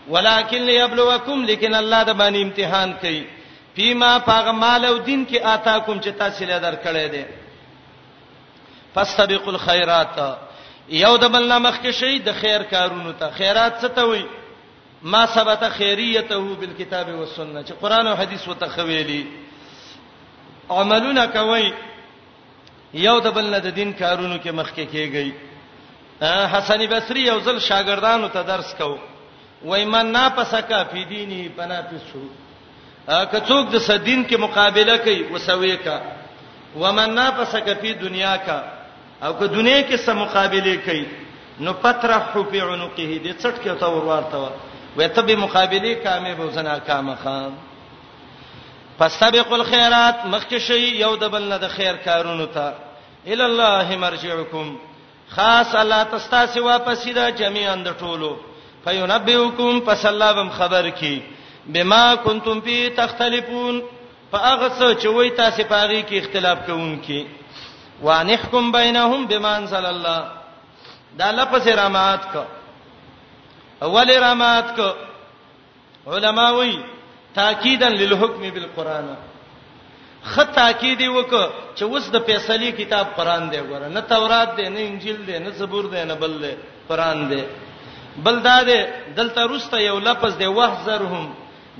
[0.08, 3.24] ولکن لیبلوکم لیکن الله د باندې امتحان کوي
[3.76, 7.24] فيما پاغ مال او دین کې آتاکم چې تاسو له درکړې دي
[8.94, 10.18] فاستبقوا الخيرات
[11.02, 14.24] یو د بل نامخ کې شي د خیر کارونو ته خیرات څه ته وي
[15.02, 19.22] ما ثبت خیریته بالکتاب والسنه چې قران او حدیث وته خویلی
[20.70, 21.72] عملونه کوي
[22.94, 25.32] یو د بل نه د دین کارونو کې مخکې کیږي
[26.54, 28.96] حسن بصری یو ځل شاګردانو ته درس کو
[29.64, 32.22] وای من ناپسکا فی دینی پنافسو
[33.08, 35.98] که څوک د سدین کې مقابله کوي وسوي کا
[36.84, 38.62] ومن ناپسکا فی دنیا کا
[39.22, 41.04] او که دنیا کې سم مقابله کوي
[41.64, 44.48] نو پترحو فی عنقه دې څټ کې تا ورورته
[44.96, 47.52] وای ته به مقابله کامه به زنا کامه خام
[48.98, 52.74] فاستبقوا الخيرات مخک شي یو د بل نه د خیر کارونو ته
[53.34, 54.72] ال الله مرجعکم
[55.36, 58.30] خاص الله تستاسی واپسی دا جميعا د ټولو
[58.84, 61.14] فینبئکم پس الله بم خبر کی
[61.74, 63.82] بما کنتم فی تختلفون
[64.32, 67.20] فاغه څه چې وای تاسو پاغي کې اختلاف کوونکی
[68.08, 70.26] وانحکم بینهم بما انزل الله
[71.18, 72.42] دا لفظ رامات کو
[73.86, 74.90] اول رامات کو
[76.14, 76.72] علما وی
[77.34, 79.06] تاکیدا للحکم بالقران
[80.32, 81.32] خط تاکید وک
[81.76, 85.50] چې اوس د فیصله کتاب قران دی وره نه تورات دی نه انجیل دی نه
[85.60, 86.52] زبور دی نه بل دی
[86.88, 87.42] قران دی
[88.24, 88.78] بل دا دی
[89.16, 91.24] دلته روسته یو لفظ دی وحذرهم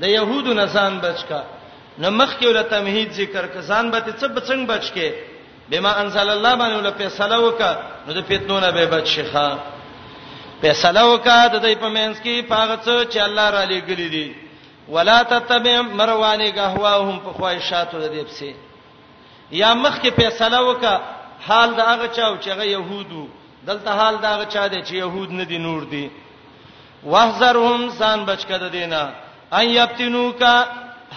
[0.03, 1.41] د يهودو نسان بچکا
[2.01, 5.09] نو مخ کې ولته تمهید ذکر کسان به ته څه بچنګ بچکه
[5.71, 7.61] بما انزل الله باندې ول فیصله وک
[8.07, 9.49] نو د فتنونه به بچخه
[10.62, 14.29] فیصله وک د دې پمنس کې پاغه څه چې الله را لګلی دی
[14.88, 18.55] ولا تتبع مروانی قهواهم په خواهشاتو د دې پسې
[19.61, 21.01] یا مخ کې فیصله وکا
[21.47, 23.29] حال دا هغه چاو چې هغه يهودو
[23.66, 26.11] دلته حال دا هغه چا دی چې يهود نه دي نور دي
[27.05, 29.12] واحذرهم سان بچکد دینه
[29.53, 30.66] ان یبتنوکا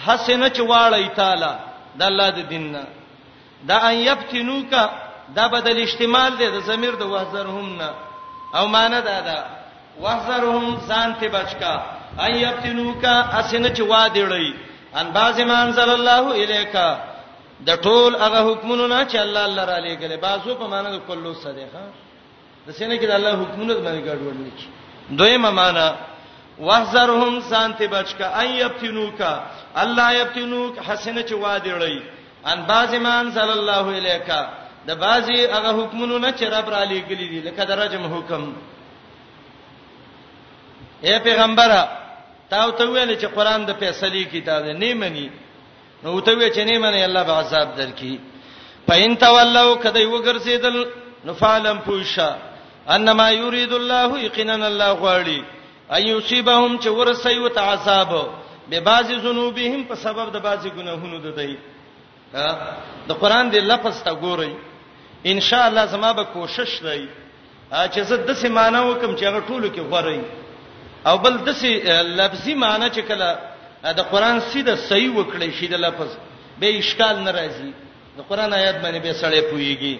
[0.06, 1.54] حسنه چواړی تعالی
[1.98, 2.84] د الله د دیننا
[3.68, 4.90] دا ان یبتنوکا
[5.34, 7.90] دا بدل استعمال دی د ضمیر د واحذرهم نه
[8.54, 9.44] او معنی دا ده
[10.00, 11.74] واحذرهم سان ته بچکا
[12.24, 14.50] ان یبتنوکا اسنه چې وادړی
[14.98, 16.88] ان باز ایمان صلی الله الیکا
[17.68, 21.30] د ټول هغه حکمونو نه چې الله الله را لېګلې بازو په معنی د کلو
[21.44, 21.84] صدقه
[22.66, 24.66] د سینې کې د الله حکمونو باندې ګډوډ لیکي
[25.18, 25.88] دویمه معنی
[26.66, 29.32] وحذرهم سانتی بچکا ان یبتنوکا
[29.82, 31.96] الله یبتنوک حسنه چې وادړی
[32.50, 34.40] ان باز ایمان صلی الله الیکا
[34.88, 38.42] د بازي هغه حکمونو نه چې رب را لېګلې دي لکه درجم حکم
[41.06, 41.82] اے پیغمبره
[42.50, 45.26] تا ته ویل چې قران د فیصلې کتاب دی نه مني
[46.02, 48.14] نو ته وی چې نه مني الله به عذاب درکې
[48.88, 50.76] پاین تولو کدی وګرځیدل
[51.24, 52.30] نفعلم پوشا
[52.94, 55.40] انما یرید الله یقینا الله غواړي
[55.96, 58.10] ايصيبهم چې ورسي وت عذاب
[58.70, 61.58] به بعض ذنوبهم په سبب د بعض ګناهونو د دی
[63.08, 64.52] د قران دی لفظ تا ګورئ
[65.34, 67.00] ان شاء الله زما به کوشش دی
[67.70, 70.20] چې زه د سیمانه وکم چې هغه ټولو کې غوړی
[71.08, 73.38] او بل دسي لفظي معنی چې کله
[73.98, 76.10] د قران سیده صحیح وکړي شي د لفظ
[76.60, 77.72] به اشکال ناراضي
[78.18, 79.94] د قران آیات باندې به سړی پويږي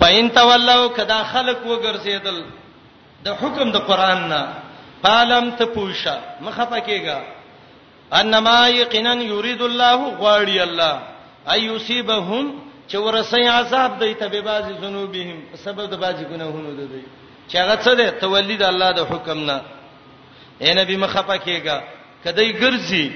[0.00, 2.38] پاین تولو کدا خلق وګرځیدل
[3.24, 4.42] د حکم د قران نه
[5.04, 7.20] پالم ته پوښه مخه پکېګا
[8.20, 10.94] انما یقینا یرید الله غواړي الله
[11.54, 12.52] ايصيبهم
[12.88, 17.04] چې ورسې عذاب دی ته به بازي ذنوبهم سبب د بازي ګناهونو دی
[17.52, 19.56] چې هغه څه ده تولی د الله د حکم نه
[20.62, 21.78] اے نبی مخه پکېګا
[22.24, 23.12] کدی ګرځي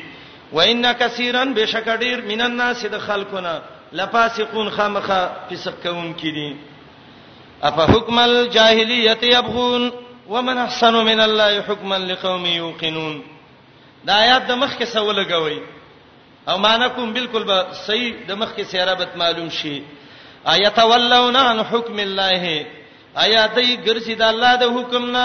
[0.52, 3.54] و ان کثیرن بشکډیر مین الناس د خلقنا
[4.00, 5.20] لفاسقون خامخه
[5.50, 6.56] فسق کوم کړي
[7.68, 9.90] اف حکم الجاهلیت یبغون
[10.28, 13.18] ومن احسن من الله حکما لقوم یوقنون
[14.06, 15.60] دا آیات د مخ کې سوال لګوي
[16.48, 19.78] او مانکم بالکل به صحیح د مخ کې سیرابت معلوم شي
[20.52, 22.58] ایتولون عن حکم الله
[23.24, 25.24] آیا دای ګرځي د الله د حکم نه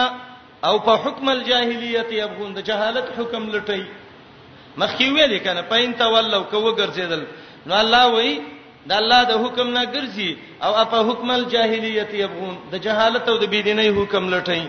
[0.68, 3.82] او په حکم الجاهلیت یبغون د جهالت حکم لټی
[4.82, 7.22] مخکې ویل کنه پاین تا ولو کو ګرځیدل
[7.68, 8.32] نو الله وای
[8.90, 10.30] د الله د حکم نه ګرځي
[10.66, 14.64] او په حکم الجاهلیت یبغون د جهالت او د بيدینۍ حکم لټی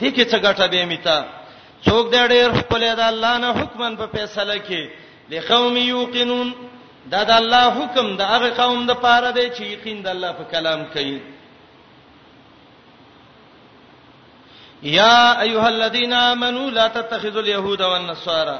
[0.00, 1.18] دې کې څه ګټه به میتا
[1.86, 4.82] څوک د ډېر خپل د الله نه حکمن په فیصله کې
[5.32, 6.48] لقوم یوقنون
[7.12, 10.44] دا د الله حکم د هغه قوم د پاره دی چې یقین د الله په
[10.52, 11.18] کلام کوي
[14.82, 18.58] یا ایها الذین آمنو لا تتخذوا اليهود والنصارى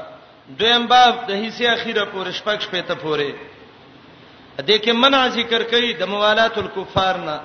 [0.59, 3.33] دویم باب د حصے اخیره پورې شپږ شپې ته پورې
[4.57, 7.39] د کې منع ذکر کوي د موالات الکفار نه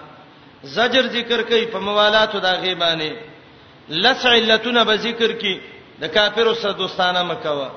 [0.77, 3.13] زجر ذکر کوي په موالات د هغه باندې
[3.89, 5.61] لس علتونه به ذکر کوي
[6.01, 7.71] د کافرو سره دوستانه مکوه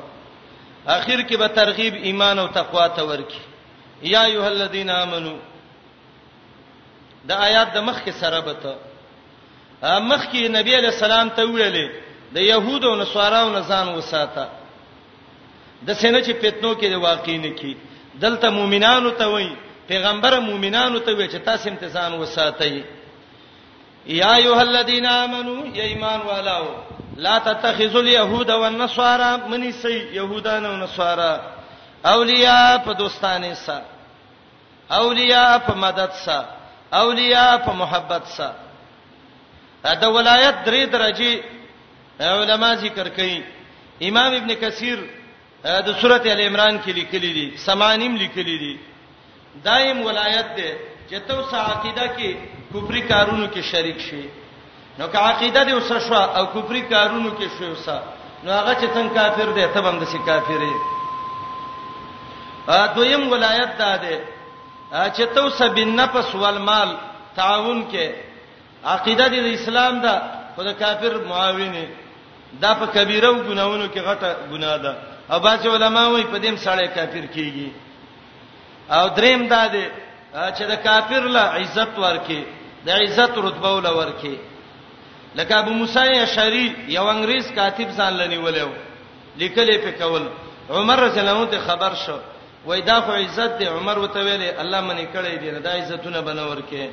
[0.88, 3.42] اخر کې به ترغیب ایمان او تقوا ته ورکی
[4.02, 5.38] یا ایها الذین آمنو
[7.26, 8.76] د آیات د مخ کې سره به ته
[9.84, 11.88] مخ کې نبی علی السلام ته ویلې
[12.34, 14.48] د يهودو او نصاراو نه ځان وساته
[15.84, 17.76] د سینې چې پیتنو کې واقع نه کی
[18.16, 19.54] دلته مؤمنانو ته وایي
[19.88, 22.76] پیغمبر مؤمنانو ته وایي چې تاسو امتحان وساتئ
[24.06, 26.68] یا ایها الذین آمنو یا ایمان والو
[27.18, 31.40] لا تتخذوا اليهود والنصارى منی سی يهودان او نصارا
[32.06, 33.84] اولیاء په دوستانه سره
[34.92, 36.46] اولیاء په مدد سره
[36.94, 38.56] اولیاء په محبت سره
[39.94, 41.44] دا ولایت درې درجه
[42.36, 43.42] علما ذکر کوي
[44.10, 45.00] امام ابن کثیر
[45.64, 48.74] د سورته ال عمران کې لیکلي دي سمانیم لیکلي دي
[49.68, 50.72] دایم ولایت ده
[51.10, 52.36] چې تو سعقیده کې
[52.74, 54.26] کفر کارونو کې شریک شي
[54.98, 58.04] نو که عقیده دې وسره شو او کفر کارونو کې شو وسه
[58.44, 60.74] نو هغه چې څنګه کافر دی ته باندې سي کافرې
[62.68, 64.20] ا دویم ولایت ده ده
[64.92, 66.94] چې تو سبین نفس والمال
[67.40, 68.25] تعاون کې
[68.94, 70.14] عقیده د اسلام ده
[70.56, 71.86] خو د کافر معاوني
[72.64, 74.94] دا په کبیره ګناونو کې غټه ګناه ده
[75.32, 77.68] او باج علماء وي په دې سړی کافر کیږي
[78.96, 79.86] او دریم دا ده
[80.58, 82.42] چې د کافر له عزت ورکي
[82.86, 84.38] د عزت رتبه ول ورکي
[85.36, 86.66] لکه ابو موسی اشعری
[86.98, 88.70] یو انګریز کاتب ځان لنیولیو
[89.40, 90.24] لیکلې په کول
[90.76, 92.18] عمر رضی الله عنه خبر شو
[92.66, 96.60] وای دا خو عزت دی عمر وته ویلې الله منی کړې دی دا عزتونه بنور
[96.72, 96.84] کې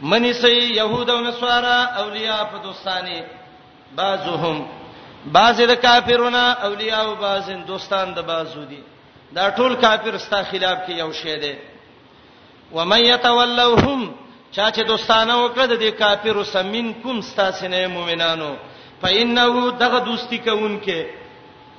[0.00, 3.24] منی سي يهود او نصارا اولیاء په دوستانه
[3.96, 4.66] بعضهم
[5.32, 8.82] بعض د کافرونه اولیاء او بعض دوستان د بعضو دي
[9.34, 11.54] دا ټول کافر ستا خلاف کې یو شی دی
[12.72, 14.12] ومن يتولوهم
[14.52, 18.56] چا چې دوستانه وکړه د دې کافرو سمینکم ستا سینې مؤمنانو
[19.02, 21.04] فإنه دغه دوستی کوونکې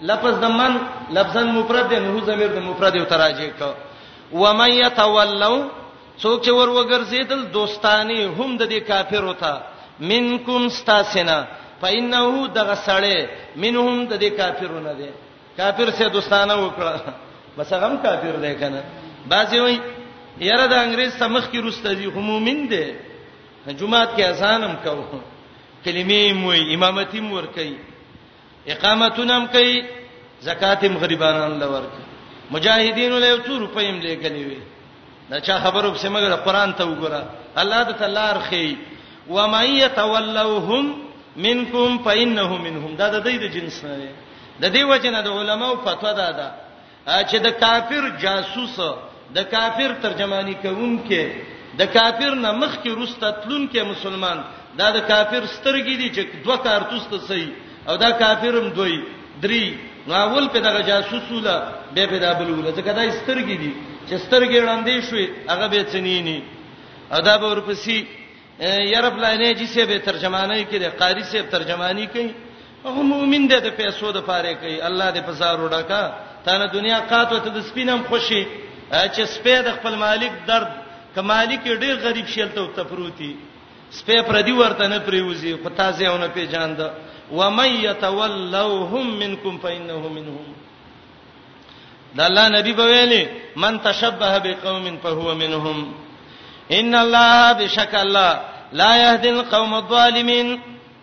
[0.02, 0.72] لفظ د من
[1.12, 3.72] لفظن مفرد نه هو ضمیر د مفرد او تراجع کو
[4.42, 5.64] ومن يتولوا
[6.22, 9.54] څوک چې ور وګرځیدل دوستانی هم د دې کافر وتا
[10.12, 11.38] منکم استاسنا
[11.82, 12.28] فإنه
[12.58, 13.18] دغه سړی
[13.64, 15.10] منهم د دې کافرونه دي
[15.60, 16.94] کافر سه دوستانه وکړه
[17.58, 18.82] بس هغه کافر دی کنه
[19.34, 19.76] بازی وای
[20.48, 22.86] یاره د انګريز سمخ کی روسته دي عمومین دي
[23.80, 25.06] جمعات کې اذانم کوو
[25.86, 27.76] کلمې موي امامتي مور کوي
[28.74, 29.76] اقامتونم کوي
[30.48, 32.06] زکاتم غریبانو لور کوي
[32.52, 34.60] مجاهدین له 2 روپیم لیکلې وي
[35.32, 37.22] دا چا خبرو په سیمه کې قرآن ته وګوره
[37.62, 38.68] الله د تلار خي
[39.36, 40.86] و مَن يَتَوَلَّوْهُمْ
[41.48, 44.10] مِنْكُمْ فَإِنَّهُ مِنْهُمْ دا د دې د جنس نه دی
[44.62, 46.48] د دې وجه نه د علماو فتوا ده دا
[47.30, 48.76] چې د کافر جاسوس
[49.40, 51.24] د کافر ترجمانی کوونکې
[51.82, 54.38] د کافر نه مخ کې روسته تلونکې مسلمان
[54.80, 57.54] دا د کافر سترګې دي چې دوه کارتوس ته سي
[57.90, 58.96] او دا کافرم دوی
[59.44, 59.66] درې
[60.08, 61.54] نو اول په دغه جاسوسوله
[61.94, 63.72] به په دابلوله ځکه دا سترګې دي
[64.10, 66.40] چې سترګې وړاندې شوې هغه به چنيني
[67.18, 67.98] ادا به ورپسې
[68.94, 72.30] یرب لاینه چې سی به ترجمانه کوي د قاری سی ترجمانی کوي
[72.86, 76.04] هغه مؤمن دې د پیسو د پاره کوي الله دې پزار وډکا
[76.46, 78.42] تا نه دنیا قاتو ته د سپینم خوشي
[79.16, 80.70] چې سپې د خپل مالک درد
[81.16, 83.32] کمالک ډیر غریب شیلته تفروتی
[84.00, 86.80] سپې پردي ورته نه پریوزي په تازه ونه پیجاند
[87.32, 90.48] و من يتولوهم منکم فانه منهم
[92.18, 93.24] د الله نبی په ویلي
[93.64, 95.78] من تشبه بقوم فهو منهم
[96.80, 98.32] ان الله بشک الله
[98.82, 100.48] لا يهدي القوم الظالمين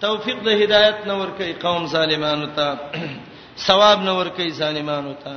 [0.01, 2.69] توفیق د هدایت نور کوي قوم ظالمانو ته
[3.67, 5.35] ثواب نور کوي ظالمانو ته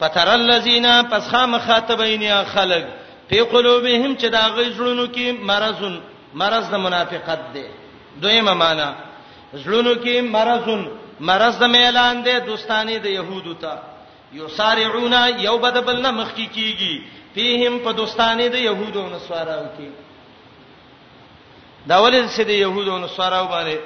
[0.00, 2.84] پتر الذين پس خام خاطبین خلق
[3.28, 6.00] په قلوبهم چې دا غزړونو کې مرزون
[6.34, 7.64] مرز د منافقت دی
[8.22, 8.88] دویمه معنا
[9.64, 10.82] زړونو کې مرزون
[11.20, 13.72] مرز د میلان دی دوستانی د يهودو ته
[14.32, 16.94] یسارعون یو بدبلنا مخکی کیږي
[17.34, 19.88] فیهم په دوستانه د يهودو او نصاراو کې
[21.88, 23.76] دا ولې چې د يهودو او نصاراو باندې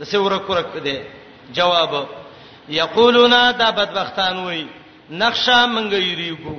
[0.00, 0.98] د سورک ورک دی
[1.52, 1.94] جواب
[2.68, 4.66] یقولون دا بدبختان وای
[5.10, 6.56] نقشا منګ یریګو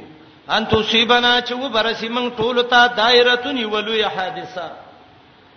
[0.50, 4.72] ان تصيبنا چې و برسي من ټول ته دایرتون ولوی حادثه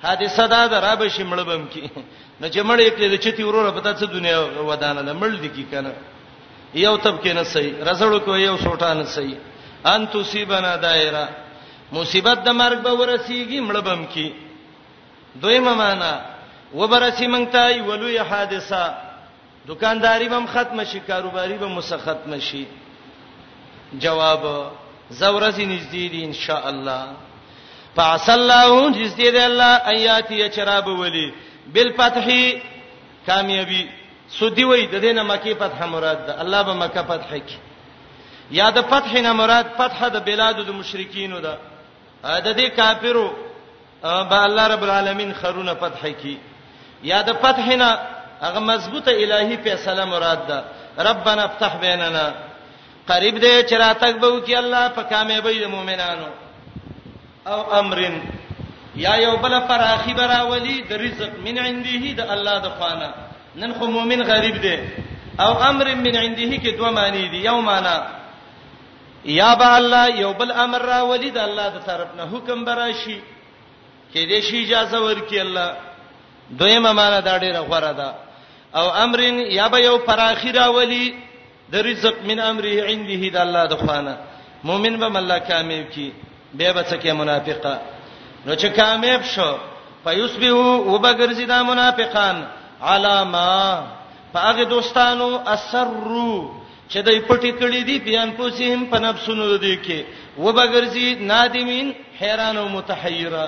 [0.05, 1.85] حادثه دا درابه شمړبم کې
[2.41, 5.64] نه چې مړ یې کړل چې تی وروره پتا څه دنیا ودانه مړ دي کی
[5.70, 5.93] کنه
[6.75, 9.35] یو تب کې نه سي رزړو کو یو سوټا نه سي
[9.85, 11.29] ان تصيبنا دائره
[11.93, 14.33] مصیبت د مرګ به ورسیږي مړبم کی
[15.41, 16.21] دویمه معنا
[16.75, 18.95] وبرسی مونږ ته ویلوې حادثه
[19.69, 22.64] دکانداری بم ختم شي کاروباری به مسخت مشي
[23.93, 24.45] جواب
[25.11, 27.05] زورزی نږدې دي ان شاء الله
[27.97, 31.31] فعسى الله نږدې دی الله آیات یې چراب ولي
[31.75, 32.29] بالفتح
[33.27, 33.85] کامیابی
[34.39, 37.57] سودی وای د دینه مکی فتح مراد ده الله به مکه فتح کی
[38.51, 41.55] یا د فتح نه مراد فتح د بلاد د مشرکین ده
[42.24, 43.26] د دې کافرو
[44.03, 46.37] به الله رب العالمین خرونه فتح کی
[47.03, 47.91] یا د فتح نه
[48.41, 50.59] هغه مضبوطه الهی فیصله مراد ده
[51.11, 52.33] ربنا افتح بیننا
[53.07, 56.29] قریب دې چې راتګ به وکي الله په کامیابی د مؤمنانو
[57.47, 58.20] او امرن
[58.97, 63.11] یا یو بل فراخي براولي د رزق من عنده د الله د خوانه
[63.61, 64.76] نن خو مؤمن غریب دی
[65.40, 67.94] او امر من عنده کې دوه معنی دي یو معنا
[69.24, 73.18] یا با الله یو بل امر را ولید الله د طرف نه حکم براشي
[74.14, 75.76] کې دې شي اجازه ورکي الله
[76.59, 78.14] دویمه معنا دا ډیره غوړه ده
[78.80, 79.20] او امر
[79.61, 81.14] یا به یو فراخي را ولی
[81.72, 84.16] د رزق من امره عنده د الله د خوانه
[84.64, 86.12] مؤمن به الله کامیاب کی
[86.54, 87.80] به به څه کې منافقه
[88.46, 89.52] نو چې کامیاب شو
[90.04, 92.36] فیصبحوا وبغرزدا منافقان
[92.83, 93.83] علاما
[94.33, 96.51] پاغه دوستانو اثرو
[96.91, 100.01] چې دای پټی کړی دی بیان پوسیم په نفسونو دی کې
[100.39, 103.47] وبګرځي نادمین حیران او متحیره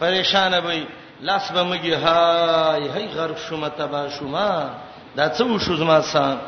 [0.00, 0.86] پریشان وي
[1.20, 4.70] لاس به مګي هاي هي غرب شوم تبا شوما
[5.16, 6.38] دا څه وشو زما سان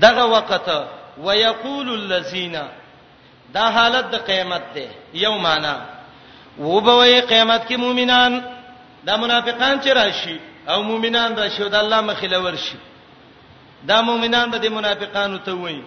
[0.00, 0.70] دغه وخت
[1.22, 2.58] ويقول الذين
[3.54, 5.80] دا حالت د قیامت ده یو معنا
[6.58, 8.42] وبوي قیامت کې مؤمنان
[9.04, 12.76] دا منافقان چې راشي او مؤمنان را شو د الله مخې لور شي
[13.88, 15.82] دا مؤمنان به د منافقانو ته وایي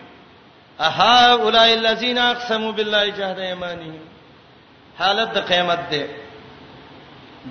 [0.80, 4.00] اها اولای الذین اقسموا بالله جهد ایمانهم
[5.00, 6.10] حالت د قیامت ده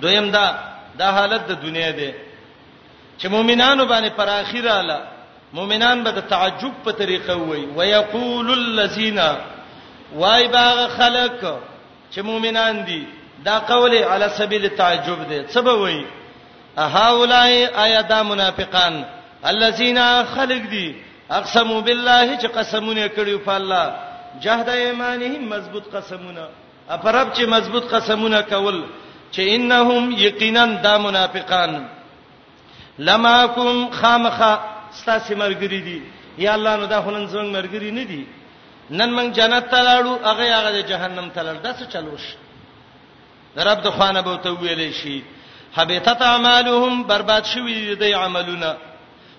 [0.01, 0.55] دویم دا
[0.99, 2.13] دا حالت د دنیا ده
[3.21, 4.99] چې مؤمنانو باندې پر اخیره اعلی
[5.53, 9.19] مؤمنان به د تعجب په طریقه وایي ويقول الذین
[10.15, 11.43] وای باغ خلق
[12.15, 13.05] چې مؤمنان دي
[13.45, 16.05] دا قول علی سبیل التعجب ده څه به وایي
[16.85, 17.49] هؤلاء
[17.85, 18.93] آیات منافقان
[19.51, 19.99] الذين
[20.35, 20.87] خلق دي
[21.31, 23.85] اقسموا بالله چې قسمونه کړیو په الله
[24.41, 26.47] جهد ایمانهم مضبوط قسمونه
[26.89, 28.83] افرب چې مضبوط قسمونه کول
[29.33, 31.87] چې انهم یقینا دا منافقان
[32.99, 34.59] لماکم خامخه
[34.93, 36.01] ستاسو مرګری دي
[36.37, 38.27] یا الله نو دا خلن څنګه مرګری نه دي
[38.89, 42.23] نن موږ جنت ته لاړو هغه هغه جهنم ته لاړ دا څه چلوش
[43.57, 45.23] رب د خوانه به ته ویلې شي
[45.75, 48.77] حبطت اعمالهم برباد شوی دي عملونه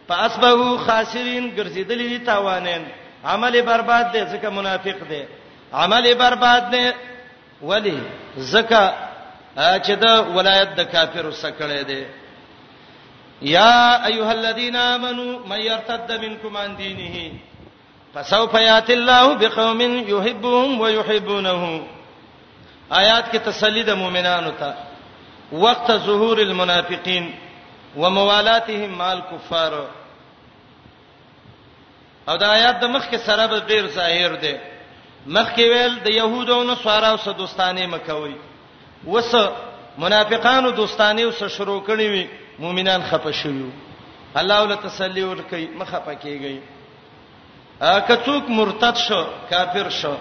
[0.08, 2.88] فاصبحوا خاسرین ګرځیدلی دي تاوانین
[3.24, 5.24] عمل برباد دي ځکه منافق دي
[5.72, 6.92] عمل برباد دي
[7.62, 7.98] ولی
[8.52, 8.92] ځکه
[9.58, 10.04] چې د
[10.36, 12.06] ولایت د کافرو سکړې دي
[13.42, 17.32] یا ایها الذین آمنو من یرتد منکم عن دینه
[18.14, 21.82] فسوف یاتی الله بقوم یحبهم ویحبونه
[22.90, 24.74] آیات کې تسلی د مؤمنانو ته
[25.52, 27.34] وقت ظهور المنافقین
[27.96, 29.72] وموالاتهم مال کفار
[32.28, 34.52] او دا آیات د مخ کې سره به ډیر ظاهر دی
[35.26, 38.34] مخ کې ویل د يهودو نو سوارو سره دوستانه مکوي
[39.06, 39.34] وس
[39.98, 42.28] منافقانو دوستانه وس شروع کړي وي
[42.58, 43.70] مؤمنان خپه شوي
[44.36, 46.56] الله ول تسلی ورکي مخه پکېږي
[47.80, 50.14] ا کڅوک مرتد شو کافر شو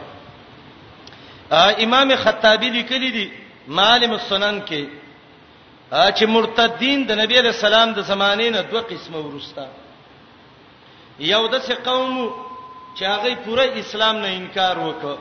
[1.52, 3.28] ا امام خطابی لیکلی دی
[3.68, 5.06] معالم السنن کې
[5.92, 9.66] چې مرتدین د نبی له سلام د زمانې نه دوه قسمه ورستا
[11.20, 12.28] یو د څه قوم
[12.98, 15.16] چې هغه پوره اسلام نه انکار وکړ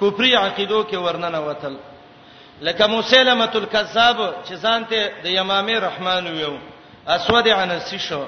[0.00, 1.74] کفري عقیدو کې ورننه وتل
[2.62, 6.56] لکه مسلمه الکذاب چې ځانته د یمامه رحمان ویو
[7.06, 8.24] اسود عنسی شو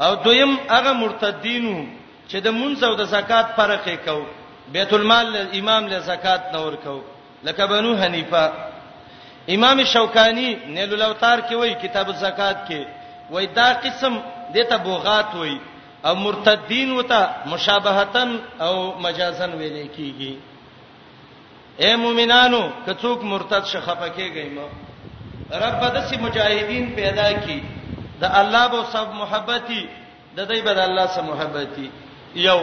[0.00, 1.86] او دویم هغه مرتدینو
[2.28, 4.24] چې د مونځ او د زکات فرق یې کو
[4.72, 7.00] بیت المال امام له زکات نور کو
[7.44, 8.72] لکه بنو حنیفه
[9.56, 12.86] امام شوکانی نیل الاوتار کې وایي کتاب الزکات کې
[13.30, 14.18] وایي دا قسم
[14.54, 15.58] دته بوغات وایي
[16.04, 17.20] او مرتدین وتا
[17.50, 18.36] مشابهتن
[18.68, 20.34] او مجازن ویلې کیږي
[21.80, 24.68] اے مومنانو کڅوک مرتد شخه پکېږي مو
[25.64, 27.60] رب د سي مجاهدین پیدا کی
[28.20, 29.86] د الله بو سب محبتي
[30.36, 31.90] د دوی بد الله سره محبتي
[32.48, 32.60] یو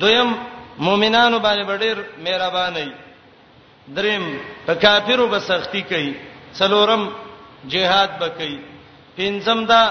[0.00, 0.36] دویم
[0.78, 1.96] مومنانو باندې ډېر
[2.28, 2.88] مهرباني
[3.94, 6.14] دریم په کافرو به سختی کوي
[6.58, 7.02] څلورم
[7.70, 8.58] جهاد به کوي
[9.16, 9.84] پنځم دا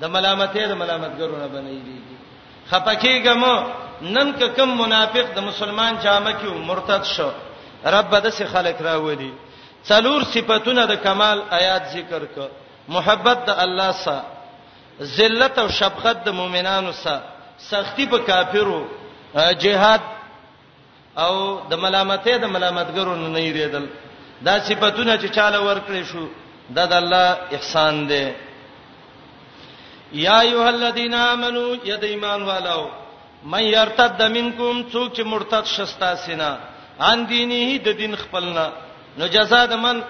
[0.00, 1.98] د ملامتې د ملامتګرونه بنئ دي
[2.70, 3.42] خپکیګم
[4.02, 7.30] نن که کم منافق د مسلمان جامه کې مرتد شو
[7.84, 9.32] رب د سه خلق راولي
[9.84, 12.50] څلور صفاتونه د کمال آیات ذکر ک
[12.94, 14.22] محبت د الله سره
[15.16, 17.20] ذلت او شفقت د مؤمنانو سره
[17.70, 18.80] سختی په کافرو
[19.62, 20.00] جهاد
[21.18, 23.86] او د ملامتې د ملامتګرو نه نه یریدل
[24.46, 26.26] دا صفاتونه چې چاله ورکړې شو
[26.76, 28.28] دا د الله احسان دی
[30.12, 32.90] یا ایه الذین آمنو ید ایمان والو
[33.44, 36.56] من یرتد منکم څوک چې مرتد شستا سینا
[37.00, 38.70] ان دینه د دین خپلنا
[39.18, 40.00] نو جزاء د من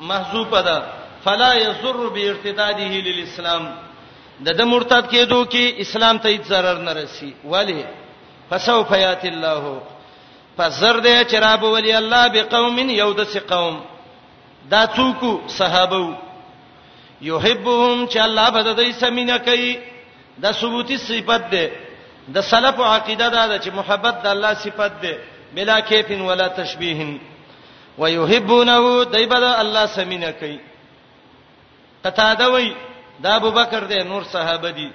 [0.00, 0.76] محذوب ده
[1.24, 3.64] فلا یضر بارتداده للاسلام
[4.44, 7.82] د د مرتد کېدو کې اسلام ته هیڅ zarar نه رسی ولی
[8.50, 9.82] فسوف یات الله
[10.58, 13.76] فزر دې چراب ولی الله بقوم یود سی قوم
[14.72, 16.18] دا څوک صحابه
[17.20, 19.78] یحبهم چې الله به دې سمینه کوي
[20.42, 21.70] دا ثبوتی صفت ده
[22.34, 25.14] د سلف عقیده دا ده چې محبت د الله صفت ده
[25.54, 27.20] بلا کیف ولا تشبیه
[27.98, 30.60] ويحبونه دایبه الله سمینه کوي
[32.04, 32.72] قتاده وای
[33.22, 34.90] دا ابو بکر دی نور صحابه دي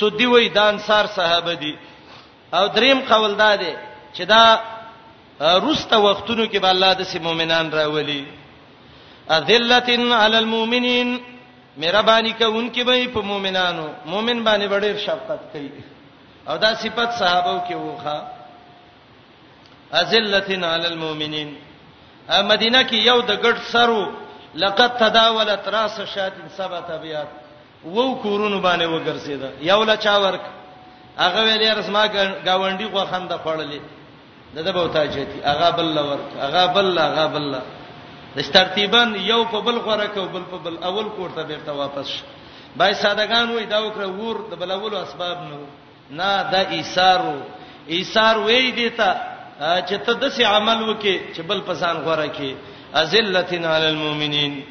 [0.00, 1.74] سودی وای دا انصار صحابه دي
[2.54, 3.72] او دریم قول دا دی
[4.16, 4.60] چې دا
[5.40, 8.24] روسته وختونو کې به الله د سي مؤمنان راولي
[9.36, 11.18] اذلتن علی المؤمنین
[11.76, 15.70] مهرباني کوونکې به په مؤمنانو مؤمن باندې ډېر شفقت کوي
[16.48, 18.22] او دا صفت صحابه کې وخه
[19.92, 21.54] اذلتن علی المؤمنین
[22.28, 24.02] مدینه کې یو د ګډ سرو
[24.54, 27.28] لقد تداولت راس شات سبع طبيات
[27.84, 30.40] وو کورونو باندې وګرځیدا یو لا چا ورک
[31.18, 32.04] هغه ویلې رسما
[32.44, 33.80] گاونډي غو خنده پړلې
[34.56, 37.48] دغه به تاجتی اغا بل لور اغا بل اغا بل
[38.36, 42.08] د ترتیبا یو په بل غره کو بل په بل اول کوړ ته بیرته واپس
[42.14, 42.24] شو
[42.78, 45.58] بای سادهګان وای دا وکړه ور د بلولو اسباب نو
[46.18, 47.38] نه دا ایثارو
[47.94, 49.08] ایثار وای دیتا
[49.60, 52.50] چې ته د سي عمل وکې چې بل پسان غره کې
[53.02, 54.62] ازلتن علی المؤمنین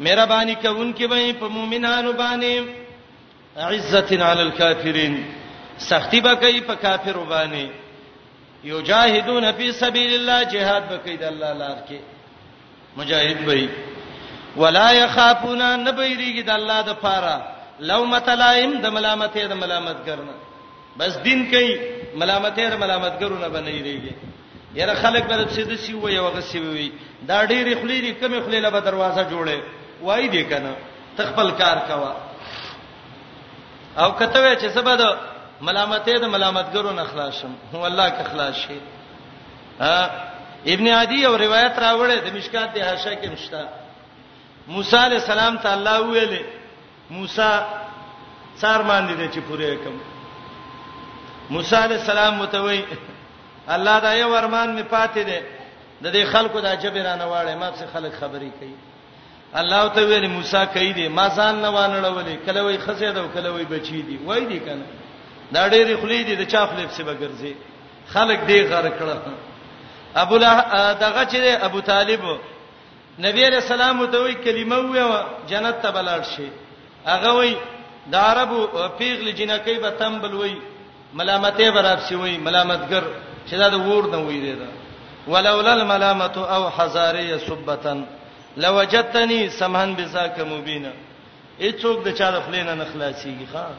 [0.00, 2.54] مهرباني کوونکې به په مؤمنانو باندې
[3.70, 5.16] عزتن علی الکافرین
[5.90, 7.66] سختی به کوي په کافرو باندې
[8.64, 11.98] یجاهدون فی سبیل الله جهاد بکید الله لار کې
[12.96, 13.68] مجاهد وي
[14.56, 17.42] ولا یخافون نبیریږي د الله د پاره
[17.80, 20.32] لومت لایم د ملامتې د ملامت کرنا
[20.96, 21.76] بس دین کوي
[22.14, 24.12] ملامتې د ملامت کرونه بنې ریږي
[24.74, 26.92] یاره خلک به سیده سی وي او غسی وي
[27.26, 29.60] دا ډېری خلی دي کمی خلی له دروازه جوړه
[30.02, 30.72] وای دی کنه
[31.16, 32.14] تخپل کار کوا
[33.98, 35.04] او کته وای چې سبا د
[35.60, 38.78] ملامتې د ملامتګرو نه خلاصم هو الله کې خلاص شي
[40.74, 43.62] ابن عدی او روایت راوړې د مشکات د حاشا کې مشتا
[44.66, 46.42] موسی علی السلام ته الله ویلې
[47.10, 47.50] موسی
[48.60, 49.96] څار باندې دې چې پوره کوم
[51.50, 52.84] موسی علی السلام متوي
[53.68, 55.40] الله دا یو ارمان می پاتې ده
[56.02, 58.76] د دې خلکو د جبرانه واړې ما څه خلک خبرې کوي
[59.54, 63.50] الله ته ویلې موسی کوي دې ما ځان نه وانړولې کله وې خزه ده کله
[63.50, 64.84] وې بچی دي وای دي کنه
[65.52, 67.54] دا ډېری خلی دي د چا خلیب سی بغرزي
[68.12, 69.16] خلک دې غره کړه
[70.22, 70.52] ابو له
[71.00, 71.38] دغه چې
[71.68, 72.22] ابو طالب
[73.26, 74.78] نبی رسول الله ته وی کلمه
[75.10, 75.12] و
[75.48, 76.48] جنت ته بلار شي
[77.06, 77.54] هغه وی
[78.12, 78.58] د عربو
[78.98, 80.54] پیغلی جنکی به تمبل وی
[81.16, 83.04] ملامتې براب شي وی ملامتګر
[83.50, 84.68] چې دا د ور نه وی دی دا
[85.28, 88.04] ولولا الملامت او حزاريه سبتن
[88.56, 90.90] لوجدتني سمحن بذاك مبینا
[91.60, 93.74] هیڅوک د چا د خلینو نه خلاصيږي خان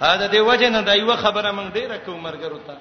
[0.00, 2.76] دا دی وجه نه دا یو خبره مونږ ډیره کو مرګرو ته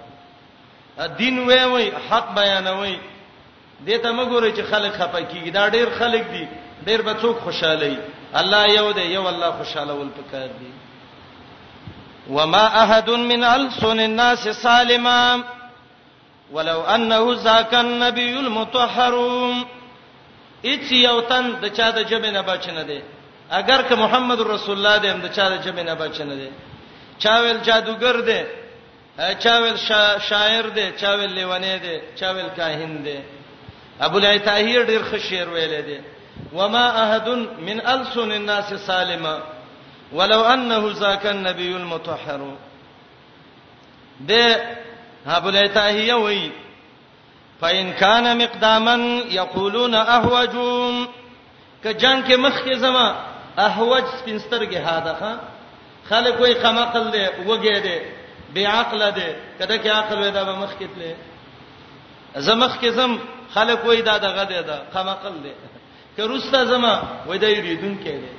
[1.08, 3.00] دین وای وای حق بیانوي
[3.86, 6.48] دته مګورې چې خلک خپه کیږي دا ډیر خلک دي
[6.86, 7.98] ډیر به څوک خوشاله وي
[8.36, 10.72] الله یو دی یو الله خوشاله ول پکار دی
[12.30, 15.44] وما احد من السن الناس سالما
[16.54, 19.14] ولو انه ذاك النبي المطهر
[20.66, 23.02] اچ یو تن د چا د جبه نه بچ نه دی
[23.52, 26.50] اگر که محمد رسول الله دې هم د چا د جبه نه بچ نه دی
[27.24, 28.40] چاویل جادوګر دی
[29.44, 33.18] چاویل شا شاعر دی چاویل لیوانې دی چاویل کاهن دی
[34.06, 35.98] ابو العتاهیر ډیر ښه شعر ویلی دی
[36.54, 37.28] وما احد
[37.68, 39.38] من السن الناس سالما
[40.14, 42.42] ولو انه ذاك النبي المطهر
[44.20, 44.34] د
[45.28, 46.52] ابو العتاهیه وی
[47.62, 51.06] فإن كان مقداما يقولون احوجم
[51.84, 53.16] ک جنگ کې مخ کې زما
[53.58, 55.51] احوج سپینسترګه هاده ښا
[56.12, 57.98] خلک وای خمقل دی وګی دی
[58.54, 61.16] بی عقل دی کله کې عقل وای دا به مخ کې تله
[62.48, 63.12] زمخ کې زم
[63.56, 65.54] خلک وای دا دغه دی دا خمقل دی
[66.16, 66.96] که روستا زما
[67.28, 68.32] وای دا یریدون کې دی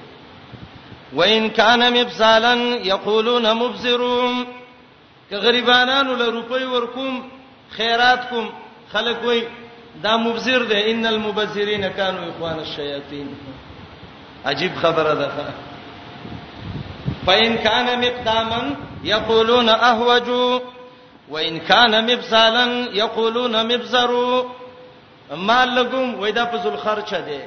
[1.13, 2.55] وان کان مبسالا
[2.93, 4.47] یقولون مبذرون
[5.31, 7.23] که غریبانانو له روپي ورکوم
[7.71, 8.49] خیرات کوم
[8.93, 9.43] خلک وای
[10.03, 13.29] دا مبذر دی ان المبذرین کانوا اخوان الشیاطین
[14.47, 15.29] عجیب خبره ده
[17.27, 20.59] فإن كان مقداما يقولون أهوج
[21.29, 24.45] وإن كان مبزالا يقولون مبزر
[25.37, 27.41] ما لكم وإذا فزل خرچه دي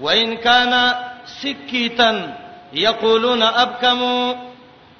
[0.00, 0.92] وإن كان
[1.26, 2.36] سكيتا
[2.72, 4.02] يقولون أبكم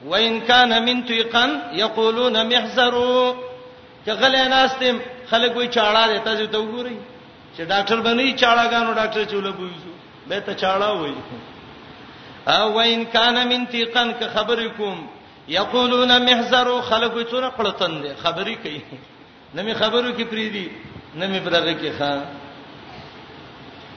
[0.07, 2.95] وإن كان منطقا يقولون محزر
[4.07, 4.97] کغلې ناستم
[5.31, 6.95] خلک وی چاړه دي تاسو ته وګورئ
[7.59, 9.75] چې ډاکټر باندې چاړه غانو ډاکټر چولګوي
[10.29, 11.15] به ته چاړه وایي
[12.55, 14.99] او وین کان منتقن که خبر کوم
[15.49, 18.81] یقولون محذرو خلقو چونه قلتن دي خبري کوي
[19.55, 20.71] نمي خبرو کې پریدي
[21.15, 22.21] نمي پرغه کې خان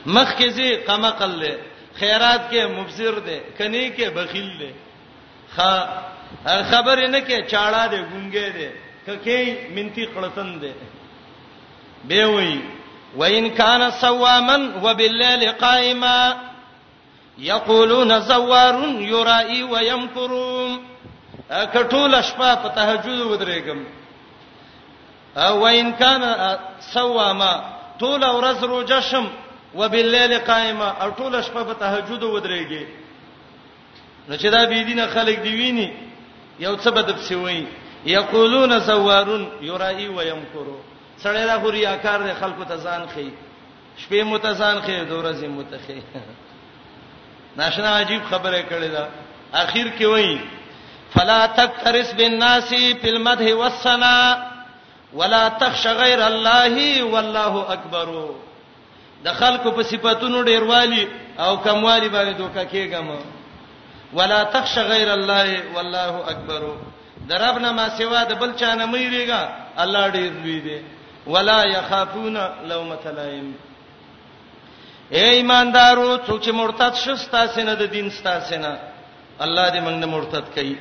[0.06, 1.54] مخ کې زی قمقل له
[2.00, 4.72] خیرات کې مبذر دي کني کې بخیل دي
[5.56, 5.70] خا
[6.72, 8.70] خبر نه کې چاړه دي ګونګې دي
[9.08, 10.74] ککې منتی قلتن دي
[12.08, 12.60] به وای
[13.16, 16.49] وین کان سواما وبالليل قائما
[17.40, 20.80] یقولون زوار یرائی ويمکرون
[21.74, 23.80] کټول شپه په تهجد ودرېګم
[25.46, 26.22] او وین کان
[26.94, 27.54] سواما
[28.00, 29.26] طول ورځ روجشم
[29.80, 32.86] وبالليل قائمه او طول شپه په تهجد ودرېږي
[34.30, 35.94] نو چې دا بی دینه خلک دی ویني
[36.60, 37.66] یو څه بد په سوي
[38.06, 40.82] یقولون زوارون یرائی ويمکرون
[41.24, 43.32] سړی دا خوري اکار دي خلکو ته ځان خي
[43.98, 46.02] شپې متزان خي دورځي متخي
[47.60, 49.04] ناشنا عجیب خبره کړې ده
[49.64, 50.38] اخر کې وایي
[51.14, 52.70] فلا تکترس بالناس
[53.02, 54.18] في المدح والثنا
[55.22, 58.14] ولا تخش غیر الله والله اکبر
[59.24, 61.04] د خلکو په صفاتونو ډیروالی
[61.46, 63.08] او کموالی باندې دوکا کېګم
[64.14, 66.62] ولا تخش غیر الله والله اکبر
[67.32, 69.42] دربنا ما سوا د بل چا نه مې ریګا
[69.84, 70.80] الله ډیر لوی دی
[71.28, 72.38] ولا يخافون
[72.68, 73.54] لومة لائم
[75.16, 78.74] اے ایماندارو څوک چې مرتد شستا سينه د دین ستا سينه
[79.46, 80.76] الله دې موږ نه مرتد کړي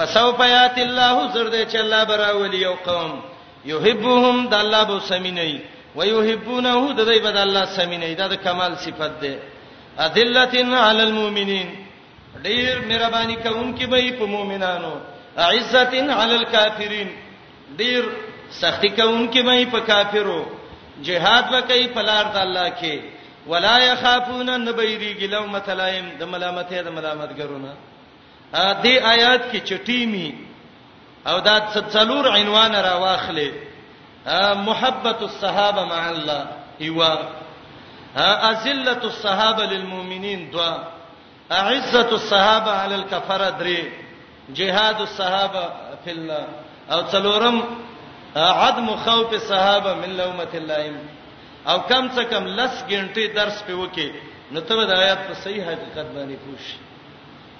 [0.00, 3.14] پسو پیات الله زر دې چې الله برا ولي او قوم
[3.70, 5.60] يحبهم د الله بو سمینه
[5.94, 9.34] ويحبونه د دې بد الله سمینه دا د کمال صفت ده
[10.08, 11.68] اذلتن علی المؤمنین
[12.46, 14.92] ډیر مهرباني کوونکی به په مؤمنانو
[15.48, 17.08] عزتن علی الکافرین
[17.82, 18.02] ډیر
[18.62, 20.40] سختی کوونکی به په کافرو
[21.10, 22.96] جهاد وکي په لار د الله کې
[23.46, 27.70] ولا يخافون نبيريږي لو متلایم د ملامتیا د ملامتګرونه
[28.52, 30.28] ا دې آیات کې چټیمی
[31.30, 31.56] او دا
[31.94, 33.50] څلور عنوان را واخلې
[34.68, 36.42] محبت الصحابه مع الله
[36.82, 37.02] هو
[38.50, 40.74] ازله الصحابه للمؤمنين دعا
[41.50, 43.92] عزه الصحابه على الكفره دري
[44.50, 45.64] جهاد الصحابه
[46.04, 46.46] في الله
[46.92, 47.56] او څلورم
[48.36, 50.96] عدم خوف الصحابه من لومه اللائم
[51.72, 54.08] او کم څه کم لس غنټې درس په وکي
[54.52, 56.62] نو ته د آیات په صحیح حقیقت باندې پوښ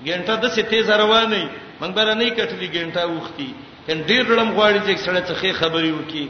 [0.09, 1.42] غنټه د څه تیز روانه
[1.80, 3.48] مونږ بره نه کټلې غنټه وختي
[3.86, 6.24] کین ډیر لړم غواړي چې سړی څه خبري وکي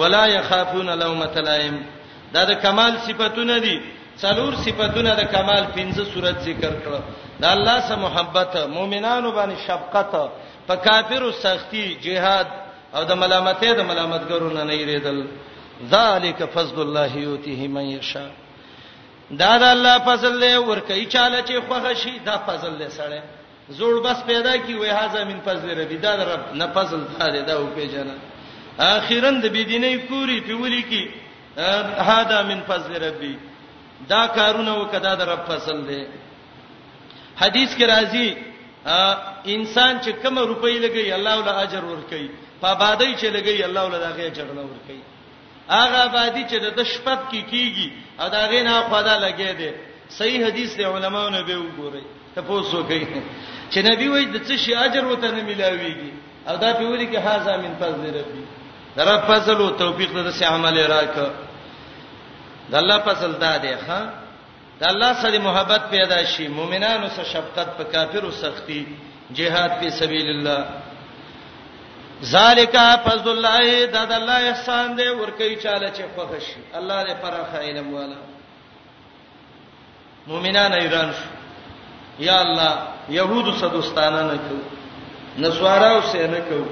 [0.00, 1.76] ولا يخافون لومۃ لائم
[2.34, 3.76] دا د کمال صفاتونه دي
[4.22, 7.00] څلور صفاتونه د کمال پنځه صورت ذکر کړه
[7.42, 10.10] دا الله سره محبت مؤمنانو باندې شفقت
[10.68, 12.48] په کافرو سختی جهاد
[12.96, 15.18] او د ملامتې د ملامتګرو نه نه یریدل
[15.86, 18.26] ذالک فضل الله یوتیه من یشا
[19.38, 23.22] دا د الله فضل له ور کوي چاله چې خوغه شي دا فضل له سره
[23.70, 27.26] زوړ بس پیدا کی وې هاذا من فضل ربی دا د رب نه فضل دا
[27.48, 28.14] دا او پیژنه
[28.78, 31.04] اخیرا د بيدینې کوری په ولي کې
[32.08, 33.36] هاذا من فضل ربی
[34.08, 36.04] دا کارونه وکدا د رب فضل دی
[37.42, 38.28] حدیث کې راځي
[39.54, 42.30] انسان چې کوم روپۍ لګي الله ول اجر ور کوي
[42.62, 45.02] په باندې چې لګي الله ول دغه اجر ور کوي
[45.76, 47.88] هغه آبادی چې د شپږ کې کیږي
[48.20, 49.70] او دا غینا خدا لګی دی
[50.08, 52.04] صحیح حدیث دی علماو نه به وګوري
[52.34, 53.06] ته پوسو کوي
[53.72, 56.10] چې نبی وایي د څه شي اجر وته نه ملاويږي
[56.48, 58.44] او دا په ولي کې هاذا من فضل ربي
[58.98, 61.18] رب فضل او توفیق ته سه عمل راک
[62.70, 64.00] د الله فضل دا دی ښا
[64.80, 68.86] د الله سره محبت پیدا شي مؤمنانو سره شفقت په کافرو سختی
[69.34, 70.64] jihad په سبیل الله
[72.24, 77.14] ذالک فضل الله دا د الله احسان دی ورکی چاله چې خوښ شي الله دې
[77.22, 78.16] پراخ علم والا
[80.26, 81.28] مؤمنان ایران شو
[82.24, 84.56] یا الله يهود صدستانه نه کو
[85.38, 86.64] نسواراو سه نه کو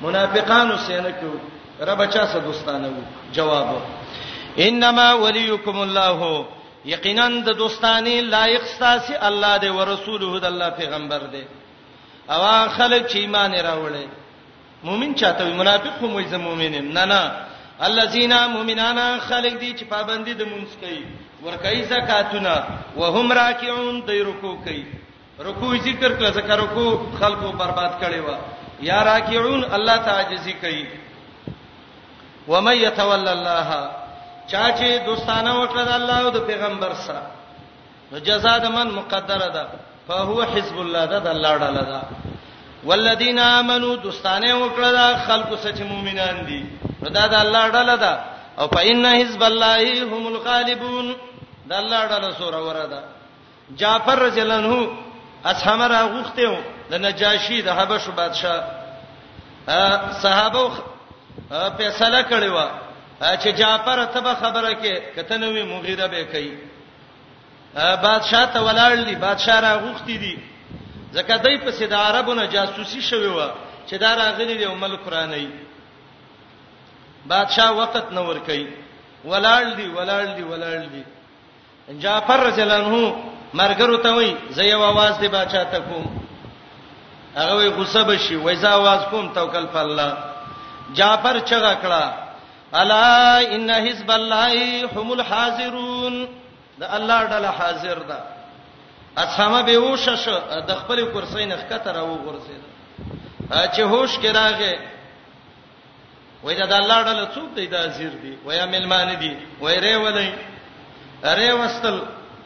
[0.00, 1.30] منافقانو سه نه کو
[1.84, 3.68] رب چا صدستانه وو جواب
[4.58, 6.46] انما وليكم الله
[6.84, 11.44] یقینا د دوستانی لایق ساسي الله دې ورسوله د الله پیغمبر دې
[12.30, 14.08] اوا خلک چې ایمان راوړي
[14.86, 17.20] مؤمن چاته وي منافق هم وي زه مؤمنم نه نه
[17.88, 21.04] الذين مؤمنانا خلق دي چې پابندي د مونږ کوي
[21.44, 22.54] ورکای زکاتونه
[22.96, 24.84] وهم راکعون دی رکوع کوي
[25.48, 28.38] رکوع ذکر کړه ځکه رکوع خلقو برباد کړي وا
[28.90, 30.86] یا راکعون الله تعجزي کوي
[32.48, 33.90] ومن يتول الله
[34.50, 37.22] چا چې دوستانه وکړه د الله او د پیغمبر سره
[38.12, 39.64] نو جزاء د من مقدره ده
[40.08, 42.00] فهو حزب الله ده د الله ډله ده
[42.84, 46.64] والذین آمنو دوستانه وکړه دا خلکو سچ مؤمنان دي
[47.02, 48.12] دا د الله ډله ده
[48.58, 51.14] او فإن حزب الله هم الغالبون
[51.66, 53.02] دا الله ډله سوره ورده
[53.78, 54.88] جعفر رضی الله عنه
[55.44, 56.56] اصحاب راغوخته و
[56.90, 58.58] د نجاشی د حبشو بادشاہ
[60.22, 60.70] صحابه
[61.78, 62.58] فیصله کړی و
[63.42, 66.58] چې جعفر ته به خبره کې کته نوې مغیره به کوي
[67.76, 70.36] بادشاہ ته ولاړلی بادشاہ راغوختی دي
[71.16, 73.48] ځکه دای په سید عربونه جاسوسي شوی و
[73.88, 75.46] چې دا راغلي دی ملک قرآنی
[77.26, 78.66] بادشاہ وخت نه ور کوي
[79.24, 81.02] ولال دی ولال دی ولال دی
[82.00, 83.16] جعفر رجل انه
[83.60, 86.24] مرګرو ته وای زه یو आवाज دی بادشاہ ته کوم
[87.36, 90.16] هغه وای غصه بشي وای زه आवाज کوم توکل په الله
[90.94, 92.12] جعفر چغه کړه
[92.80, 96.28] الا ان حزب الله هم الحاضرون
[96.78, 98.37] دا الله تعالی حاضر ده
[99.18, 100.26] اسامه به هوش ش
[100.68, 102.62] د خپل کرسۍ نه ښکته راو غورځید
[103.74, 104.74] چې هوش کې راغې
[106.44, 109.94] وای دا د الله تعالی څوک دی دا زیر دی وای ملمان دی وای ری
[110.04, 110.32] ولای
[111.38, 111.96] ری وستل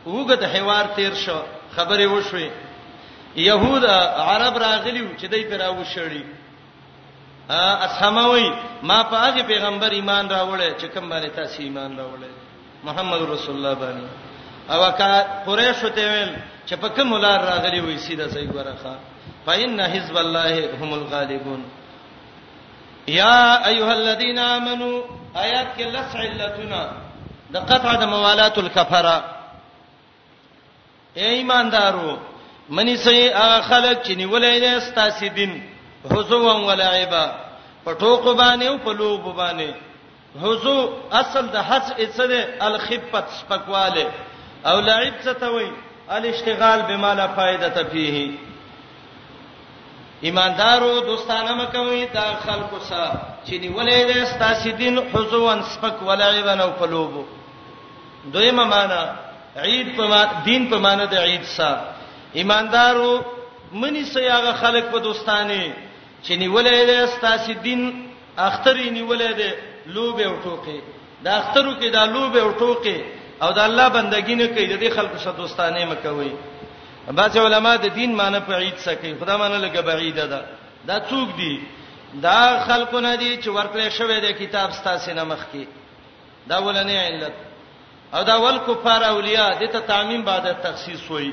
[0.07, 1.41] وګت حوار تیر شو
[1.77, 2.51] خبره وشوي
[3.37, 3.85] يهود
[4.31, 6.23] عرب راغلیو چې دای پر راو شړی
[7.49, 8.49] ا اسماوي
[8.83, 12.33] ما په هغه پیغمبر ایمان راوړل چې کوم باندې تاسو ایمان راوړل
[12.85, 14.05] محمد رسول الله باندې
[14.73, 15.15] او کا
[15.47, 16.33] قریش ته ویل
[16.67, 18.95] چې په کوم لار راغلي وي سیده صحیح ورخه
[19.47, 21.63] فإن حزب الله هم الغالبون
[23.09, 25.05] یا ایها الذين امنوا
[25.45, 26.83] آیات کې لس علتنا
[27.53, 29.17] د قطع د موالات الکفره
[31.17, 32.17] اے ایماندارو
[32.77, 35.61] منی سي هغه خلک چې نیولې ده ستاسو دین
[36.11, 37.25] حزو ولا عیبا
[37.85, 39.73] په ټوکو باندې او په لوب باندې
[40.43, 40.77] حزو
[41.23, 44.07] اصل د حس اڅه ده الخفت سپکواله
[44.67, 45.71] او لعب څه ته وایي
[46.11, 48.31] الاشتغال بما لا فائده فيه
[50.25, 53.13] ایماندارو دوستانه مکوي دا خلکو سره
[53.47, 57.27] چې نیولې ده ستاسو دین حضور سپک ولعب نو قلوب
[58.33, 59.03] دویمه معنا
[59.57, 61.85] عید په دین په معنا د عید سره
[62.35, 63.23] ایماندارو
[63.73, 65.73] منی سیاغه خلک په دوستانه
[66.25, 69.53] چې نیولې ده ستاسو دین اخترې نیولې ده
[69.87, 70.81] لوبه او ټوکې
[71.25, 73.01] دا اخترو کې دا لوبه او ټوکې
[73.43, 76.33] او د الله بندګی نه کوي د دې خلکو سره دوستانه مکوي
[77.19, 80.41] بعض علما د دین معنی په عید سکی خدا معنی لګه بعیده ده
[80.89, 81.55] دا څوک دی
[82.27, 85.65] دا خلکو نه دي چې ورکړې شوی د کتاب ستاسو نه مخ کې
[86.47, 87.35] دا ولنې علت
[88.15, 91.31] او دا ول کفار اولیاء د ته تعمیم بعد تخصیص وای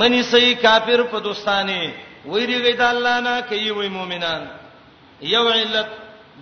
[0.00, 1.90] منی سي کافر په دوستانه
[2.26, 4.42] ویریږي د الله نه کوي وای مؤمنان
[5.22, 5.88] یو علت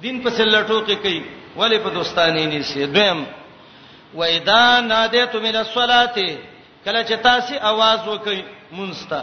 [0.03, 1.22] دین په سلټو کې کوي
[1.57, 3.26] ولې په دوستانه نه سي دویم
[4.14, 6.06] و اذا نادیتم الى الصلاه
[6.84, 8.42] کله چې تاسو आवाज وکئ
[8.72, 9.22] مونستا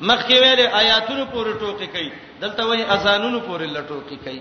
[0.00, 2.10] مخکې ویلې آیاتونو پورې ټوکی کوي
[2.40, 4.40] دلته وایي اذانونو پورې لټوکی کوي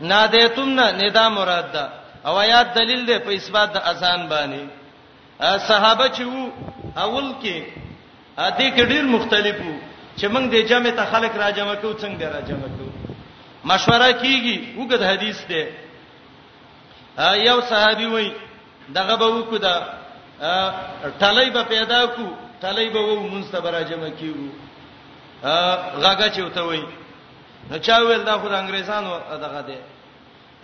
[0.00, 1.88] نادیتم نه ندا مراد ده
[2.26, 4.64] او آیات دلیل ده په اثبات د اذان باندې
[5.68, 6.50] صحابه چې وو
[6.96, 7.56] اول کې
[8.38, 9.74] ا دې کې ډېر مختلفو
[10.18, 12.90] چې موږ د جمع ته خلک را جمع کوو څنګه را جمع کوو
[13.64, 15.68] مشوره کیږي وګد حدیث ده
[17.46, 18.32] یو صحابي وایي
[18.92, 19.76] دغه به وکړو دا
[21.20, 22.22] ټلې به پیدا کو
[22.62, 24.34] ټلې به وو مونږ ته راجم کیو
[26.02, 26.82] غاګه چوته وای
[27.70, 29.10] نو چا ویل دا خو د انګريزانو
[29.44, 29.76] دغه دی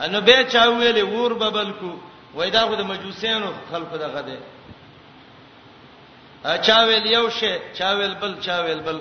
[0.05, 1.91] انو به چا ویل ور به بلکو
[2.35, 4.37] وای دا خو د مجوسیانو خلق دغه دی
[6.67, 8.99] چا ویل یو شی چا ویل بل چا ویل بل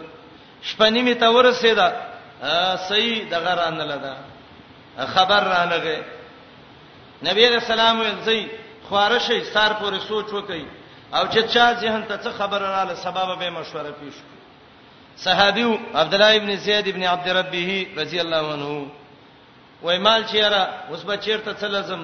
[0.64, 1.88] شپنی می تور سیدا
[2.90, 4.14] صحیح دغه رانه لدا
[5.14, 5.98] خبر رانغه
[7.24, 8.48] نبی رسول الله ویل صحیح
[8.90, 10.66] خواره شي سار پورې سوچ وکي
[11.14, 14.14] او چې چا ذهن ته څه خبر رااله سبب به مشوره پیښ
[15.26, 15.66] صحابي
[16.02, 18.86] عبد الله ابن زید ابن عبد ربه رضی الله عنه
[19.82, 22.04] وای مال چیرې اوس به چیرته تلزم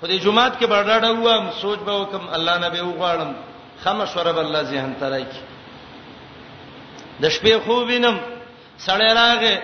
[0.00, 3.32] خو دې جمعات کې برډاډه وم سوچ به وکم الله نه به وغواړم
[3.84, 5.40] خمشوره بل الله ذهن ته راکی
[7.22, 8.16] د شپې خوبینم
[8.86, 9.56] سړی راغې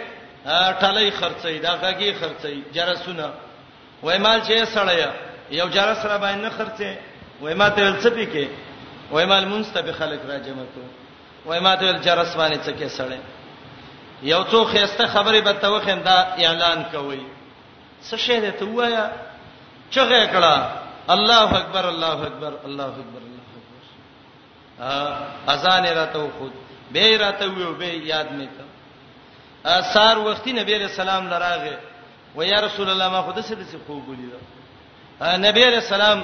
[0.81, 3.31] ټلې خرڅې دا غږی خرڅې جرسونه
[4.03, 6.99] وای مال چې سړیا یو جلس را باندې نه خرڅه
[7.43, 8.47] وای ما ته څه پکې
[9.11, 10.81] وای مال منستب خلق را جمع کو
[11.51, 13.21] وای ما ته جلس باندې څه کې سړې
[14.23, 17.23] یو څو خيسته خبره به توخم دا اعلان کوي
[18.11, 19.11] څه شی دې ته وایا
[19.91, 20.57] چغه کړه
[21.13, 23.61] الله اکبر الله اکبر الله اکبر الله اکبر
[24.81, 24.91] ا
[25.53, 26.53] اذان راته خود
[26.93, 28.65] به راته ویو به یاد مې ته
[29.65, 31.79] ا سار وختي نبی رسول الله لراغه
[32.37, 34.41] و یا رسول الله ما خود څه دې خوب ولیدل
[35.21, 36.23] نبی علیہ السلام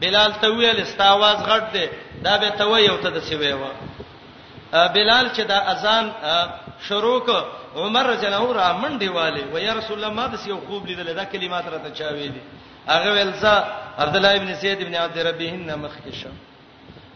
[0.00, 1.86] بلال ته ویل استاواز غټ دی
[2.24, 3.66] دا به ته وی او ته د سی ویو
[4.94, 6.10] بلال چې دا اذان
[6.88, 7.28] شروع ک
[7.76, 11.14] عمر رجل او را منډي والے و یا رسول الله ما د سی خوب لیدل
[11.14, 12.40] دا کلمات را ته چا ویلي
[12.88, 13.56] هغه ولزا
[13.98, 16.30] عبد الله ابن سید ابن عبد ربهن مخکشه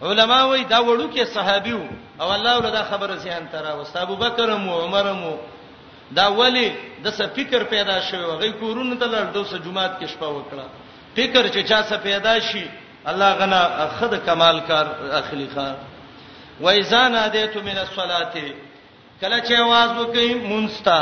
[0.02, 1.72] علما وای دا وړو کې صحابي
[2.20, 5.36] او الله ولدا خبره ځان ترا واست ابو بکر او عمر مو
[6.14, 6.68] دا ولی
[7.04, 10.81] د څه فکر پیدا شوی غي کورونه ته لړ دوسه جمعات کې شپه وکړه
[11.14, 12.66] فکر چې چا څه پیدا شي
[13.12, 13.62] الله غنا
[14.00, 14.86] خد کمال کار
[15.20, 15.74] اخلي خان
[16.60, 18.32] و اذا نادیت من الصلاه
[19.20, 20.98] کله چې आवाज وکي مونستا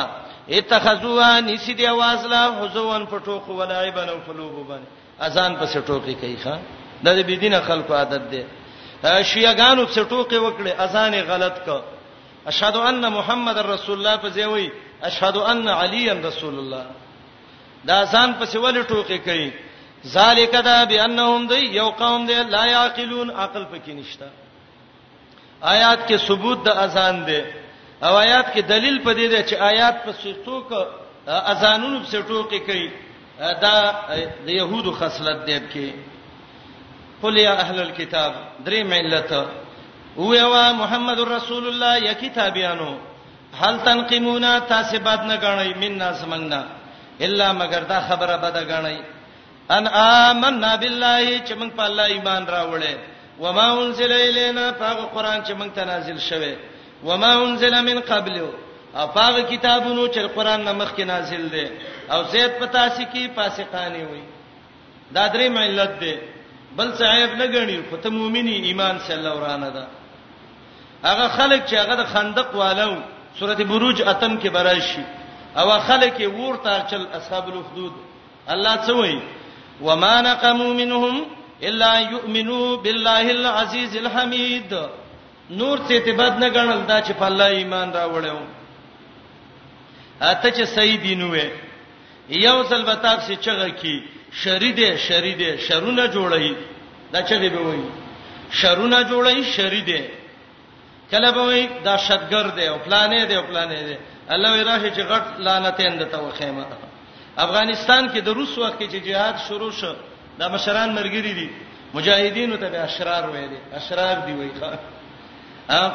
[0.48, 6.36] اتخذوا نسی دی आवाज لا حزوان پټوخ ولایبن او فلوب باندې اذان پس ټوکی کوي
[6.42, 6.58] خان
[7.04, 8.42] د دې بيدینه خلکو عادت دی
[9.02, 11.82] شیعاګانو څه ټوکی وکړي اذان غلط ک
[12.48, 14.70] اشهد ان محمد رسول الله په ځای
[15.02, 16.84] اشهد ان علی رسول الله
[17.84, 19.50] دا اذان پس ول ټوکی کوي
[20.06, 24.26] ذالک دا بانهم دی یو قوم دی لا یعقلون عقل پکې نشته
[25.62, 27.44] آیات کې ثبوت د اذان دی
[28.02, 30.72] او آیات کې دلیل پدې دی چې آیات په سټو ک
[31.28, 32.90] اذانونو په سټو کې کوي
[33.38, 33.94] دا
[34.46, 35.90] د يهودو خصلت دی کې
[37.22, 38.32] قل یا اهل الكتاب
[38.64, 39.32] درې ملت
[40.18, 42.96] او یو محمد رسول الله یا کتابیانو
[43.60, 46.62] هل تنقمون تاسبات نه غنئ منا سمنګنا
[47.20, 48.96] الا مگر دا خبره بد غنئ
[49.76, 49.84] ان
[50.20, 52.94] آمنا بالله چې موږ په الله ایمان راوړې
[53.42, 56.52] و ما انزل الینا فغه قران چې موږ ته نازل شوه
[57.06, 58.36] و ما انزل من قبل
[58.98, 61.66] او هغه کتابونو چې قران نه مخکې نازل دي
[62.12, 64.22] او زید پتا سي کې فاسقانی وي
[65.14, 66.16] دا درې ملت دي
[66.76, 69.84] بل صاحب نه غني خو ته مؤمني ایمان صلی الله ورانه ده
[71.08, 72.92] هغه خلک چې هغه د خندق والو
[73.38, 75.04] سورته بروج اتم کې براشي
[75.58, 77.92] او خلک ورته چل اصحاب الخدود
[78.52, 79.20] الله څه وایي
[79.82, 81.24] وما نقموا منهم
[81.62, 84.72] الا يؤمنوا بالله العزيز الحميد
[85.50, 88.38] نور څه ته بد نه غنل دا چې په الله ایمان راوړیو
[90.20, 91.48] اته چې صحیح دین وې
[92.28, 93.96] یو ځل به تاسو چغه کی
[94.42, 96.52] شریده شریده شرونه جوړی
[97.12, 97.80] دا چغه به وای
[98.50, 100.00] شرونه جوړی شریده
[101.10, 103.96] کله به وای دا شتګر دی او پلانې دی او پلانې دی
[104.34, 106.64] الله وی راشه چې غټ لعنت انده توخیمه
[107.44, 109.92] افغانستان کې د روس وخت کې چې جهاد شروع شو
[110.40, 111.48] د مشران مرګري دي
[111.96, 114.52] مجاهدینو ته به اشرار وایي اشرار دی وایي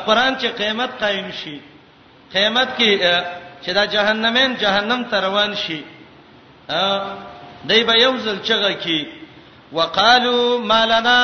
[0.08, 1.58] قرآن چې قیامت قائم شي
[2.34, 2.92] قیامت کې
[3.64, 5.80] چې دا جهنمین جهنم ته روان شي
[7.70, 9.08] دای به یو ځل چغه کې
[9.78, 10.38] وقالو
[10.72, 11.20] مالنا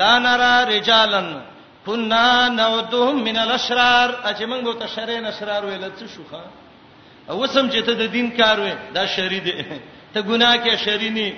[0.00, 1.40] لا نرى رجالا
[1.86, 6.40] كنا نودهم من الاشرار اجمنګو ته شرین اشرار ویل څه شوخه
[7.34, 9.62] وسم چې ته د دین کار وې دا شری دی
[10.14, 11.32] ته ګناه کې شرینی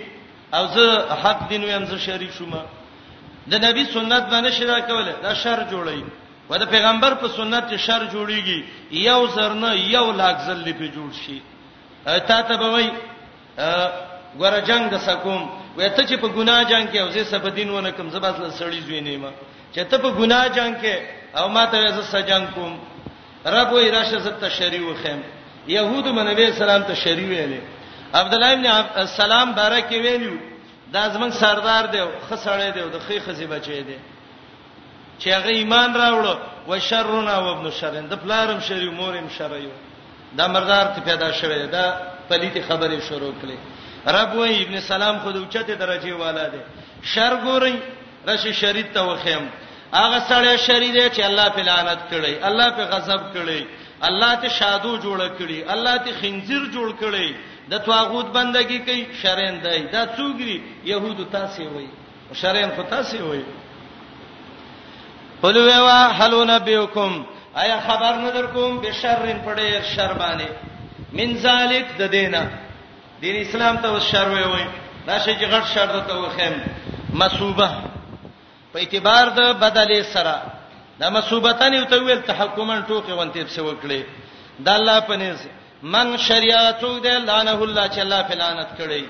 [0.54, 2.54] او زه حق دین ویم زه شری شوم
[3.48, 6.04] د نبی سنت باندې شرا کوله دا شر جوړی
[6.50, 10.88] و د پیغمبر په سنت کې شر جوړیږي یو زر نه یو لاک زل په
[10.96, 11.40] جوړ شي
[12.04, 12.90] تا ته به وای
[14.38, 17.70] ګوره جنگ د سکوم وې ته چې په ګناه جنگ کې او زه سب دین
[17.70, 19.30] ونه کوم زباس له سړی زوی نه ما
[19.74, 20.94] چې ته په ګناه جنگ کې
[21.36, 22.78] او ما ته زه سجنګ کوم
[23.46, 25.20] رب وې راشه زه ته شری وخم
[25.76, 27.60] يهودو منبي سلام ته شری ویلې
[28.14, 28.66] عبد الله ابن
[29.20, 30.34] سلام بارک ویلو
[30.94, 33.98] دا زمنګ سردار دی خسړې دی د خې خزي بچي دی
[35.20, 36.34] چې هغه ایمان راوړو
[36.68, 39.70] وشرنا وابن شرن د پلارم شری مورم شریو
[40.38, 41.84] دا مردار ته پیدا شوه دا
[42.30, 43.58] پلیت خبرې شروع کړي
[44.16, 46.60] رب وای ابن سلام خود اوچته درجه والا دی
[47.12, 47.74] شر ګوري
[48.28, 49.44] راشي شریط ته وخیم
[49.94, 53.62] هغه سړی شری دی چې الله په لعنت کړي الله په غضب کړي
[54.02, 57.34] الله ته شادو جوړ کړي الله ته خنزیر جوړ کړي
[57.70, 61.86] د توغوت بندگی کوي شرندای دا څوګري يهودو تاسو وي
[62.40, 63.42] شرین خو تاسو وي
[65.42, 67.24] قلوا وا حلو نبيكم
[67.62, 70.48] ایا خبر نه درکوم به شرین پړې شر باندې
[71.12, 72.42] من ذالک د دینه
[73.20, 74.64] دین اسلام ته شر وي وي
[75.06, 76.54] دا شي چې غټ شر ته وخیم
[77.20, 77.68] مصوبه
[78.72, 80.57] په اعتبار د بدلې سره
[81.00, 84.02] دا مسوبتان یو ته ویل تحکمن ټوکی ونتی په وکړي
[84.66, 85.38] دا الله پنيز
[85.82, 89.02] من شریعتو دې لعنه الله چې الله په لعنت کړي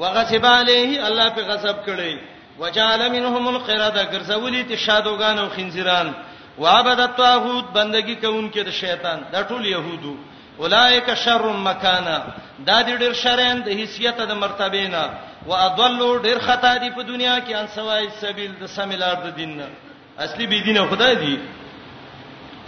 [0.00, 2.18] وغصب عليه الله په غصب کړي
[2.60, 6.12] وجعل منهم القرده ګرځولې ته شادوغان او خنزیران
[6.58, 10.16] وعبد الطاغوت بندگی کوونکې د شیطان دا ټول يهودو
[10.64, 12.16] اولائک شر مکانا
[12.58, 15.10] دا دې ډېر شرین د حیثیت د مرتبه نه
[15.46, 19.68] واضلوا ډېر خطا دي په دنیا کې ان سوای سبیل د سمیلار د دین نه
[20.24, 21.34] اصلي بي دینه خدای دی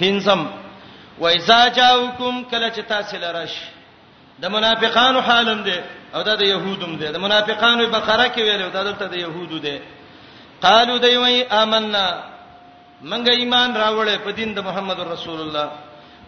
[0.01, 0.41] پینسم
[1.21, 3.55] و اذا جاءوکم کله چې تاسو لرش
[4.43, 5.77] د منافقانو حالم دی
[6.15, 9.81] او د يهودم دی د منافقانو بقره کې ویلو دا دلته د يهودو دی
[10.63, 12.07] قالو دی وای آمنا
[13.03, 15.71] منګه ایمان راوړې په دین د محمد رسول الله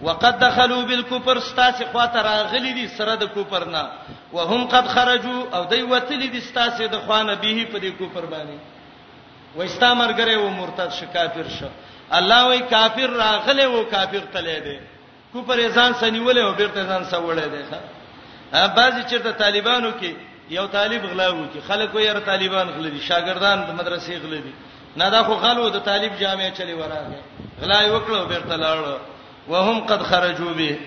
[0.02, 3.90] وقد دخلوا بالكفر ستاس خواته راغلي دي سره د کوپرنا
[4.32, 8.58] وهم قد خرجوا او دوی وتلي دي ستاس د خوانه به په دې کوپر باندې
[9.56, 11.58] وستا مرګره و مرتد ش کافر ش
[12.18, 14.78] الله وای کافر راغله و کافر تلې دی
[15.32, 17.62] کو پر ځان سنیولې او بیرته ځان سوړې دی
[18.52, 20.10] ها بعضی چیرته طالبانو کې
[20.56, 24.52] یو طالب غلاو کې خلک وایي طالبان غلې دي شاګردان د مدرسې غلې دي
[25.02, 27.18] نه دا خو غلو د طالب جامع چلی وراغه
[27.62, 28.98] غلای وکړو بیرته لاړو
[29.48, 30.78] وهم قد خرجوا به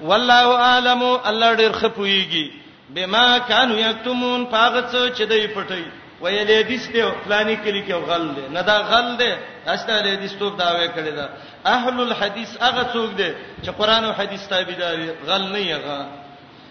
[0.00, 2.50] والله اعلم الله ډیر خپويږي
[2.90, 5.82] بما كانوا يكتمون پاغڅ چې دوی پټي
[6.20, 9.32] وې له دې ستو پلاني کلی کې غل دی نه دا غل دی
[9.66, 11.28] اشته له دې ستو دا وې کړی دا
[11.66, 13.30] اهل الحديث هغه څوک دی
[13.62, 15.98] چې قران او حديث تابعداري غل نه یغه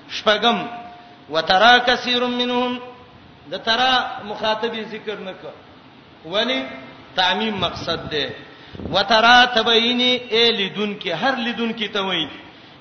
[0.09, 0.67] شپغم
[1.29, 2.79] وترا کثیر منهم
[3.51, 5.51] د ترا مخاطب ذکر نکړ
[6.27, 6.63] ولی
[7.15, 8.27] تعمیم مقصد دی
[8.93, 12.27] وترا تبینی ا لدون کې هر لدون کې ته وایي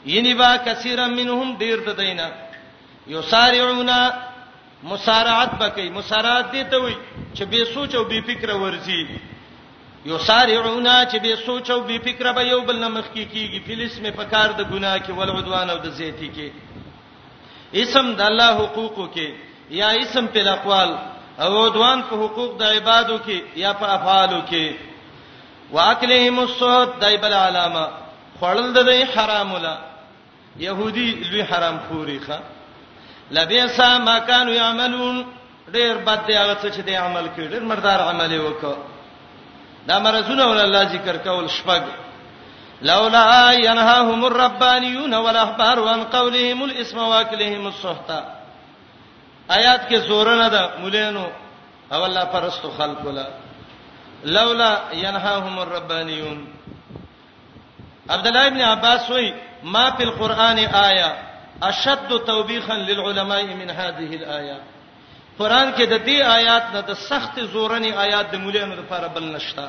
[0.06, 2.30] ینی با کثیر منهم ډیر د دینه
[3.06, 3.98] یو سارعونا
[4.90, 6.92] مسارعت بکې مسارعت دي ته وي
[7.34, 9.00] چې به سوچ او به فکر ورزي
[10.10, 13.98] یو سارعونا چې به سوچ او به فکر به یو بل نمخ کی کیږي فلس
[14.06, 16.46] می پکار د ګناه کې ول عدوان او د زیتی کې
[17.84, 19.28] اسم د الله حقوقو کې
[19.82, 20.96] یا اسم په اقوال
[21.44, 24.74] او عدوان په حقوق د عبادو کې یا په افعالو کې
[25.72, 27.86] واکلهم الصوت دایبل علامه
[28.40, 29.78] خړل د حرام ولا
[30.56, 32.38] يهودي لوی حرام خوري ښا
[33.30, 35.24] لبئس ما كانوا يعملون
[35.72, 38.74] ډیر بد دی هغه څه چې دی عمل کړي ډیر مردار عمل یې وکړ
[39.88, 41.82] دا مرزونه ول الله ذکر کول شپږ
[42.82, 48.10] لولا ينهاهم الربانيون والاحبار وان قولهم الاسم واكلهم السحت
[49.50, 51.26] آیات کې زور نه ده مولانو
[51.92, 53.26] او الله پرستو خلق ولا
[54.24, 56.48] لولا ينهاهم الربانيون
[58.10, 60.58] عبد الله ابن عباس وی ما فی القران
[60.88, 61.25] آیه
[61.62, 64.56] اشد توبیخا للعلماء من هذه الايه
[65.38, 69.68] قران کې د دې آیات نه د سخت زورنی آیات د مولانو لپاره بل نشتا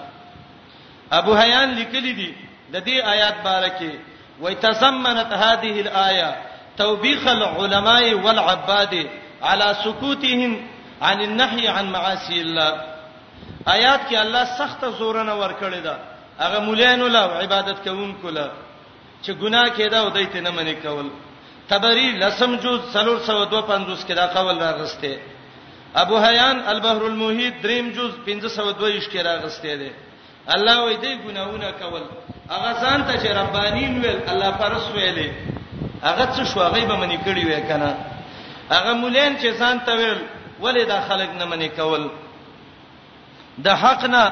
[1.20, 2.34] ابو حیان لیکلی دی
[2.74, 3.94] د دې آیات بارکه
[4.42, 6.36] وتزمنت هذه الايه
[6.78, 9.08] توبيخ العلماء والعباد
[9.44, 10.68] على سکوتهم
[11.02, 12.82] عن النهي عن معاصي الله
[13.68, 16.00] آیات کې الله سخت زورنه ورکړی دا
[16.40, 18.50] هغه مولانو لا عبادت کوونکو لا
[19.24, 21.10] چې ګناه کېدا او دایته نه منې کول
[21.70, 25.14] تبری لسم جود 352 کې دا قول راغسته
[26.04, 29.92] ابو حیان البحر المحیط دریم جز 522 کې راغسته ده
[30.56, 32.04] الله وې دې ګناونه کول
[32.54, 35.30] هغه ځان ته چې ربانین ویل الله پرس ویلې
[36.08, 37.92] هغه څه شو هغه به منی کړی وې کنه
[38.72, 40.20] هغه مولین چې ځان ته ویل
[40.62, 42.08] ولې دا خلک نه منی کول
[43.66, 44.24] د حق نه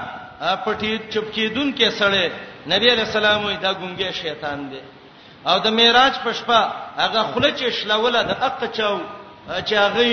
[0.64, 2.32] پټی چپکی دن کې سړې
[2.68, 4.80] نبی رسول الله دا ګونګې شیطان دی
[5.50, 6.62] او د معراج په شپه
[7.04, 8.98] هغه خلچ شلوله د اق چاو
[9.68, 10.06] چې هغه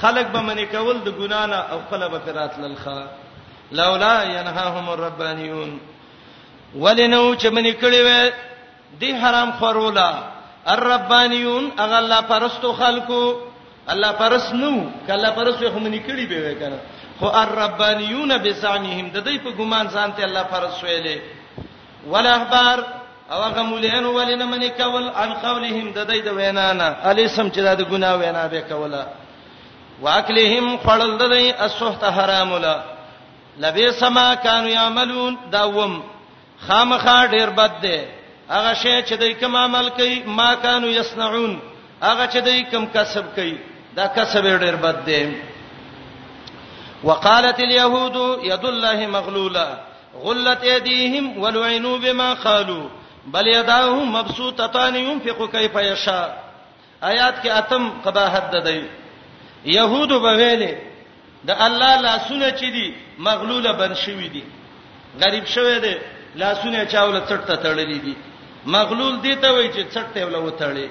[0.00, 3.00] خلق به منی کول د ګنانه او خپل به فرات للخا
[3.80, 5.70] لولا ينهاهم الربانيون
[6.74, 8.32] ولنو چې منی کړي وې
[9.00, 10.10] دی حرام خورولا
[10.68, 13.24] الربانيون هغه الله پرستو خلکو
[13.88, 14.72] الله پرس نو
[15.06, 16.78] کله پرس خو منی کړي به وکنه
[17.20, 21.18] خو الربانيون بزعمهم د دې په ګمان ځانته الله پرس ویلې
[22.06, 22.99] ولا احبار
[23.32, 27.48] او هغه مولین ولنه منی کول ان قولهم د دې د وینا نه علی سم
[27.48, 29.06] چې د ګناه وینا به کوله
[30.02, 32.82] واکلهم خړل د دې اسحت حرام ولا
[33.58, 36.02] لبی سما کانوا یعملون داوم
[36.66, 37.98] خامخا ډیر بد دی
[38.50, 41.58] هغه شی چې دوی کوم عمل کوي ما کانوا یصنعون
[42.02, 43.58] هغه چې دوی کوم کسب کوي
[43.96, 45.36] دا کسب ډیر بد دی
[47.04, 49.76] وقالت اليهود يد الله مغلوله
[50.22, 56.28] غلت ايديهم ولعنوا بما قالوا بل یداه مبسوطتان ينفق كيف يشاء
[57.02, 58.86] آیات کې اتم قباحت ده دی
[59.64, 60.74] يهود بویلې
[61.44, 64.42] د الله لاسونه چې دي مغلوله بن شوې دي
[65.24, 65.96] غریب شوې دي
[66.34, 68.16] لاسونه چاوله څټه تړلې دي
[68.66, 70.88] مغلول دي ته وایي چې څټه ولا وتړلې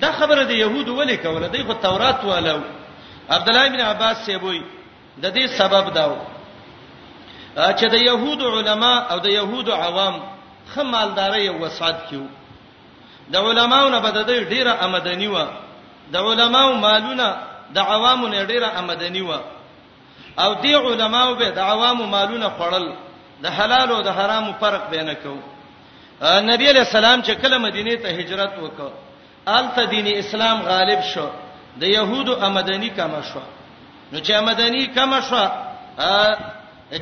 [0.00, 2.60] دا خبره د يهود ولې کوله دی خو تورات والو
[3.30, 4.62] عبد الله بن عباس سیبوي
[5.22, 6.16] د دې سبب داو
[7.56, 10.22] چې د يهود علما او د يهود عوام
[10.74, 12.24] خمالداري او وسعت کیو
[13.32, 15.36] د علماو نه بددې ډیره آمدنی و
[16.12, 17.28] د علماو مالونه
[17.76, 19.32] د عوامو نه ډیره آمدنی و
[20.42, 22.86] او دی علماو به د عوامو مالونه خړل
[23.44, 25.36] د حلال او د حرامو فرق بینه کو
[26.50, 28.90] نبی علیہ السلام چې کله مدینه ته هجرت وکړ
[29.56, 31.28] آلته دین اسلام غالب شو
[31.80, 33.42] د يهودو آمدنی کم شو
[34.12, 35.44] نو چې آمدنی کم شو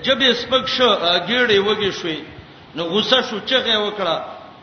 [0.04, 0.90] جبې سپک شو
[1.28, 2.35] ګېړې وږي شوې
[2.76, 4.16] نو غوسه شو چغه وکړه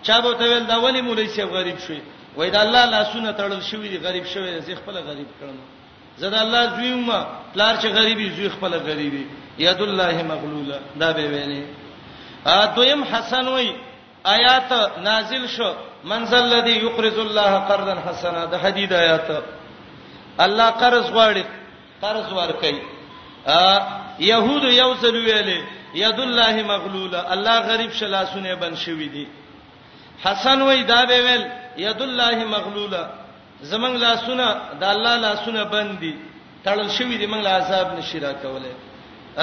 [0.05, 2.01] چا به ته ویل دا ولی مولوی سی غریب شوی
[2.37, 5.57] وای دا الله لاسونه تړل شوی دی غریب شوی زی خپل غریب کړم
[6.17, 7.05] زدا الله زویم
[7.53, 9.27] پلار چې غریبي زوی خپل غریبي
[9.59, 11.63] ید الله مغلوله دا به ویلې
[12.47, 13.69] ا دویم حسن وای
[14.25, 19.43] آیات نازل شو منزل الذي يقرض الله قرضا حسنا دا حدید آیات
[20.39, 21.43] الله قرض غواړي
[22.01, 22.75] قرض ورکړي
[23.47, 23.59] ا
[24.19, 25.61] يهود یو څل ویلې
[25.95, 29.25] ید الله مغلوله الله غریب شلاسونه بن شوی دي
[30.25, 31.43] حسن وای دا به ویل
[31.89, 33.03] ید الله مغلوله
[33.71, 34.47] زمنګ لاسونه
[34.81, 36.13] د الله لاسونه بند دي
[36.65, 38.71] تړل شوی دي موږ لا عذاب نشی را کوله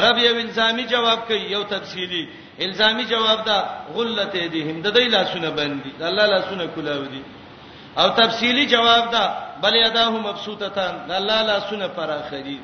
[0.07, 2.23] رب یو الزامي جواب کوي یو تفصيلي
[2.67, 3.59] الزامي جواب دا
[3.95, 7.23] غلت دي د دې لاسونه بند دي د الله لاسونه کولاو دي
[8.01, 9.25] او تفصيلي جواب دا
[9.63, 12.59] بل یداه مبسوطتان د الله لاسونه فراخري دي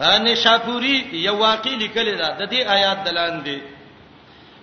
[0.00, 3.58] ان شاپوري یو واقع لیکل دا د دې آیات دلان دی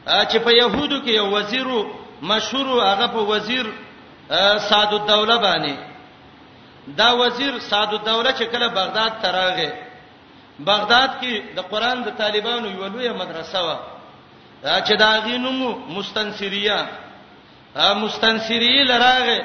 [0.05, 1.67] چې په يهودو کې یو وزیر
[2.31, 3.65] مشهور هغه په وزیر
[4.69, 5.75] سعد الدوله باندې
[6.99, 9.69] دا وزیر سعد الدوله چې کله بغداد ته راغی
[10.65, 13.75] بغداد کې د قران د طالبانو یو لویه مدرسه و
[14.63, 16.88] چې دا غینوم مستنصریه
[18.03, 19.39] مستنصری لراغه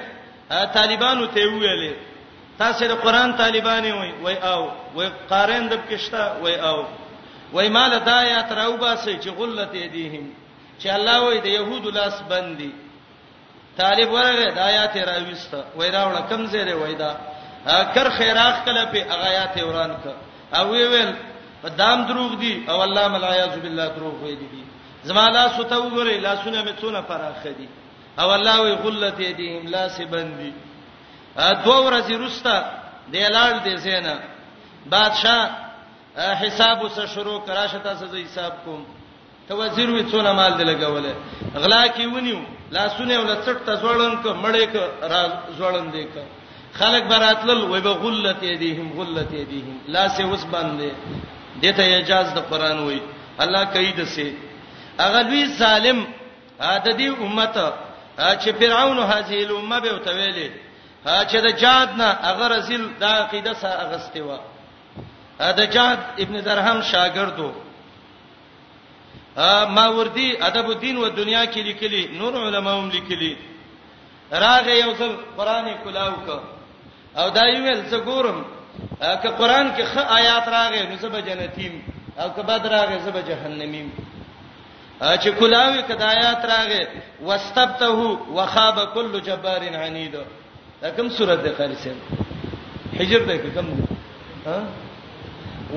[0.51, 1.95] طالبانو ته ویلې
[2.61, 4.63] تاسو د قران طالبانی وای وای او
[4.97, 6.79] وای قارین د پښتا وای او
[7.57, 10.27] وای مال د آیات راوباسه چې غلت ایدیهم
[10.81, 12.71] چې الله وای د يهود لاس بندي
[13.81, 17.11] طالب ورغه د آیات راويسته وای راوړه کمزې دی وای دا
[17.95, 19.01] کر خیراخ کله په
[19.31, 20.07] آیات وران ک
[20.59, 21.11] او وی ویل
[21.63, 24.63] په دام دروغ دی او الله ملایاذ بالله دروغ وای دی
[25.09, 27.69] زما لاس ته وګورئ لاسونه مې څونه فراخ دي
[28.21, 30.53] او الله وی غلت ایدیهم لاس بندي
[31.37, 32.53] دوه ورځې وروسته
[33.13, 34.15] د اعلان دي زینا
[34.91, 35.51] بادشاح
[36.43, 38.83] حساب وسه شروع کراشه تاسو د حساب کوم
[39.49, 41.13] ته وزیر وی څونه مال دی لګولې
[41.59, 44.75] غلا کی ونیو لاسونه ول څټ ته زوړن ک مړې ک
[45.11, 45.23] را
[45.59, 46.27] زوړن دی ک
[46.75, 50.91] خلق براتل وی به غلت یدیهم غلت یدیهم لاس وس باندې
[51.63, 53.01] دته اجازه د قران وی
[53.41, 54.33] الله کوي دسه
[54.99, 56.05] اغه لوی ظالم
[56.61, 57.55] عادی امت
[58.43, 60.51] چې فرعون هذه الامه به وتویلې
[61.07, 64.37] ها چې د جاد نه هغه رسول دا عقیده سره اغستی و
[65.53, 67.51] دا جاد ابن درهم شاګردو
[69.75, 73.37] ماوردی ادب الدین و دنیا کې لیکلي نور علما هم لیکلي
[74.33, 76.41] راغه یو ځل قران کلاو کو
[77.23, 78.45] او دا یویل څه ګورم
[79.23, 81.83] که قران کې خ آیات راغې نو زه به جنتیم
[82.19, 83.91] او که بد راغې زه به جهنمیم
[85.01, 86.87] چې کلاوي کدا آیات راغې
[87.21, 87.89] واستبته
[88.35, 90.15] وخاب كل جبار عنید
[90.83, 91.99] دا کوم صورت ده قاری سره
[92.99, 93.67] حجر ده کوم
[94.49, 94.59] ها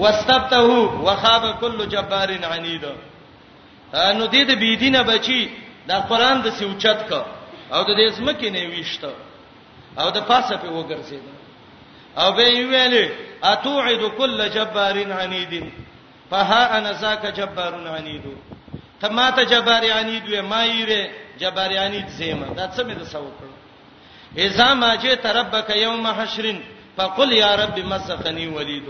[0.04, 0.60] واستبته
[1.08, 2.84] وخاب كل جبار عنيد
[4.18, 5.42] نو دې د بی دینه بچي
[5.90, 7.22] دا قران د سوچت کا
[7.74, 9.12] او د دې سمکه نه ویشته
[10.02, 11.26] او د پاسه په وګرځید
[12.22, 13.06] او به ویلې
[13.52, 15.54] اتوعد كل جبار عنيد
[16.32, 18.26] فها انا ذاك جبار عنيد
[19.02, 21.02] تما ته جبار عنيد و ما يره
[21.42, 23.38] جبار عنيد زما دا څه مې د سوچ
[24.38, 26.56] اذا ما جئت ربك يوم حشر
[26.98, 28.86] فقل يا رب مسقني وليد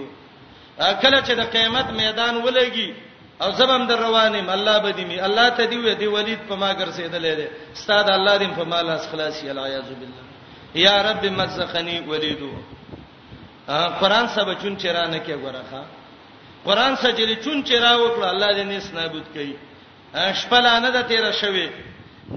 [1.02, 2.94] کله چې د قیامت میدان ولګي
[3.41, 7.34] او زبم در روانم الله بدیمی الله ته دی وی دی ولید په ما ګرځیدلې
[7.40, 10.24] ده استاد الله دې په ما لاس خلاصي الیاذ بالله
[10.76, 12.52] یا رب مسخنی ولیدو
[13.99, 15.86] قران سبا چون چرانه کې غوړه
[16.65, 19.53] قران سجلی چون چرا وکړه الله دې نس نابود کړي
[20.34, 21.70] شپه لانه ده تیر شوي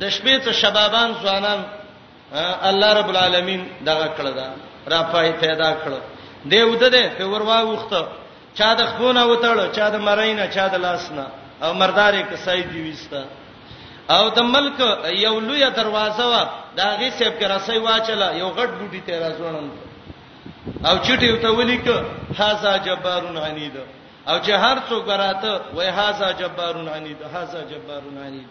[0.01, 1.65] د شپې ته شبابان ځوانان
[2.33, 4.47] الله رب العالمین دغه کړه دا
[4.91, 6.01] را پای پیدا کړه
[6.51, 8.01] دی وته ده په وروا وخته
[8.59, 11.27] چا د خونه وتاړو چا د مرینه چا د لاسنه
[11.65, 13.23] او مردارې کسای دی وستا
[14.17, 14.79] او د ملک
[15.27, 16.43] یو لوی دروازه وا
[16.79, 19.67] دا غي سیب کې رسۍ واچله یو غټ ګډي ته راځوړم
[20.89, 21.87] او چټي وته ولیک
[22.41, 23.75] هاذا جبارون عنید
[24.31, 28.49] او چې هر څوک راته وای هاذا جبارون عنید هاذا جبارون عنید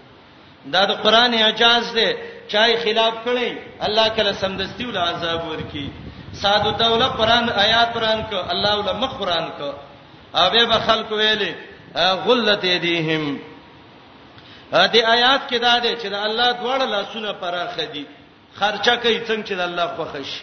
[0.73, 2.09] دا د قران اعجاز دی
[2.51, 3.49] چای خلاف کړي
[3.85, 5.91] الله کله سمدستي ول عذاب ورکی
[6.41, 9.69] ساده دوله قران آیات قران کو الله ول مخ قران کو
[10.43, 11.51] اوبه به خلق ویلې
[12.25, 13.39] غلت ایدیهم
[14.71, 18.05] دې آیات کې دا دی چې د الله دواړه لاسونه پراخه دي
[18.59, 20.41] خرچه کوي څنګه چې د الله خوښ شي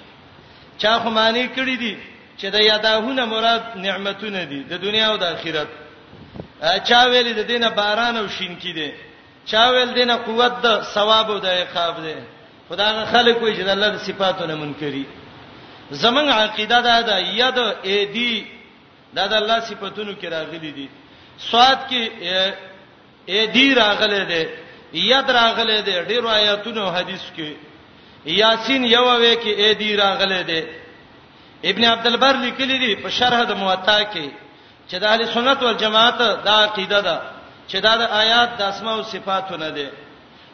[0.79, 1.97] چا خو معنی کړی دي
[2.39, 5.69] چې د یاداهونه مراد نعمتونه دي د دنیا او د آخرت
[6.89, 8.91] چا ویلې د دینه باران او شین کې دي
[9.51, 12.15] چا ویل دینه قوت د ثواب او د عقاب ده
[12.69, 15.05] خدای خلق وي چې د الله د صفاتونه منکري
[16.03, 17.59] زمنګ عقیده دا ده ید
[17.91, 18.33] ایدی
[19.17, 20.89] دا د الله صفاتونو کې راغلي دي
[21.51, 22.03] سواد کې
[23.29, 24.43] ایدی راغله ده
[25.11, 27.51] ید راغله ده ډیرو آیاتونو حدیث کې
[28.27, 30.63] یاسین یو وې کې ایدی راغله ده
[31.71, 34.29] ابن عبد البر لیکلی دی په شرح د موطا کې
[34.89, 37.32] چې د اهل سنت والجماعت دا عقیده ده
[37.69, 39.89] چې دا د آیات د اسماء او صفاتو نه دي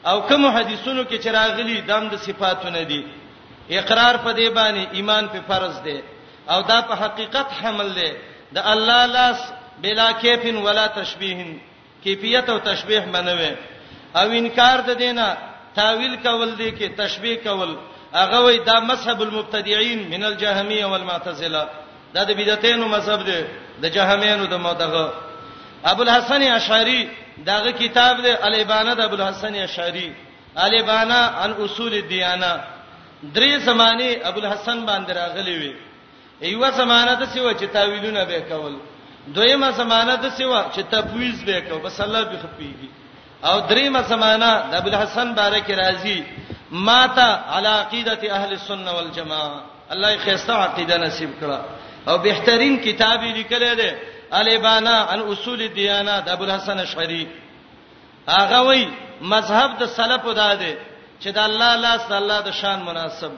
[0.06, 3.02] او کوم حدیثونو کې چې راغلي دام د صفاتو نه دي
[3.80, 6.02] اقرار په دې باندې ایمان په فرض دي
[6.50, 8.10] او دا په حقیقت حمل دي
[8.52, 9.38] د الله لاس
[9.82, 11.58] بلا کیفین ولا تشبیهن
[12.04, 13.52] کیفیت او تشبیه منوي
[14.16, 15.26] او انکار د دینه
[15.76, 17.76] تاویل کول دي کې تشبیه کول
[18.12, 21.68] هغه وای دا مذهب المبتدعين من الجهميه والمعتزله
[22.14, 23.40] دا د بدعتینو مذهب دی
[23.82, 25.27] د جهمینو د مدغه
[25.84, 27.08] ابو الحسن اشعری
[27.46, 30.12] داغه کتاب دی الیبانه د ابو الحسن اشعری
[30.64, 32.60] الیبانه عن اصول الدیانه
[33.34, 35.74] درې زمانه ابو الحسن باندې راغلی وی
[36.42, 38.76] ایو زمانه د سیو چې تاویلونه به کول
[39.34, 42.88] دویمه زمانہ د سیوا چې تفویض به کو بس الله به خپيږي
[43.46, 46.22] او دریمه زمانہ د ابو الحسن بارک رازی
[46.70, 49.60] ماتا علی عقیده اهل السنه والجماعه
[49.90, 51.60] الله یې خیسه عقیده نصیب کړه
[52.08, 53.90] او بهترین کتاب یې لیکل دی
[54.34, 57.26] الابانا عن اصول الديانه د ابو الحسن اشعری
[58.28, 58.88] هغه وی
[59.22, 60.74] مذهب د سلفو دا دی
[61.22, 63.32] چې د الله لا صلی د شان مناسب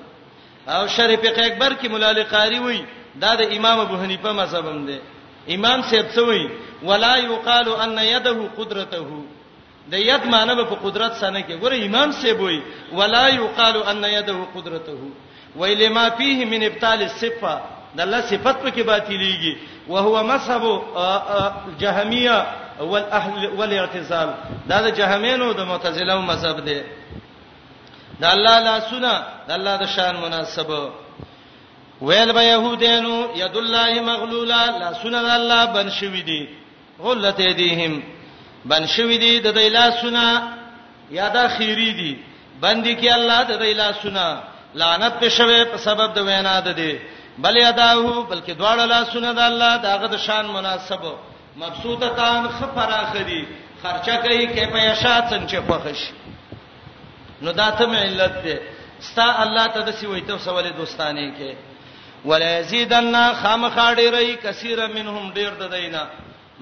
[0.68, 2.80] او شریف اکبر کې مولا علی قاری وی
[3.14, 4.98] دا د امام ابو حنیفه مذهب هم دی
[5.54, 6.50] امام صاحب سوی
[6.82, 9.22] ولا یقال ان یده قدرته
[9.90, 12.62] د ید معنی په قدرت سره کې ګوره امام صاحب وی
[12.92, 15.10] ولا یقال ان یده قدرته
[15.56, 17.60] ویل ما فيه من ابطال الصفه
[17.96, 19.54] د الله صفات په کې باطليږي
[19.88, 20.62] او هو مذهب
[21.80, 22.46] جهميه
[22.80, 24.28] والاهل والاعتزال
[24.66, 26.80] دا د جهمینو د معتزله او مذهب دی
[28.20, 29.14] د الله لا سنا
[29.48, 30.70] د الله د شان مناسب
[32.00, 36.42] ویل به يهودانو يد الله مغلولا لا سنا الله بن شوي دي
[37.00, 38.02] غلت ايديهم
[38.64, 40.26] بن شوي دي د دې لا سنا
[41.10, 42.18] یا دا خيري دي
[42.62, 44.28] بند کی الله د دې لا سنا
[44.74, 46.92] لعنت په شوه په سبب د وینا ده دي
[47.42, 51.02] بل یداه بلکې دواړه لاسونه د الله دغه د شان مناسب
[51.62, 53.42] مبسوطه تان خفراخ دي
[53.82, 55.98] خرچه کوي کې په یشا څنګه پخش
[57.42, 58.60] نو داته مې علت ده
[59.10, 61.54] ستا الله ته د سی وایته سوالې دوستانه کې
[62.24, 66.04] ولا یزيدنا خامخاډی رہی کثیر منهم ډیر د دینا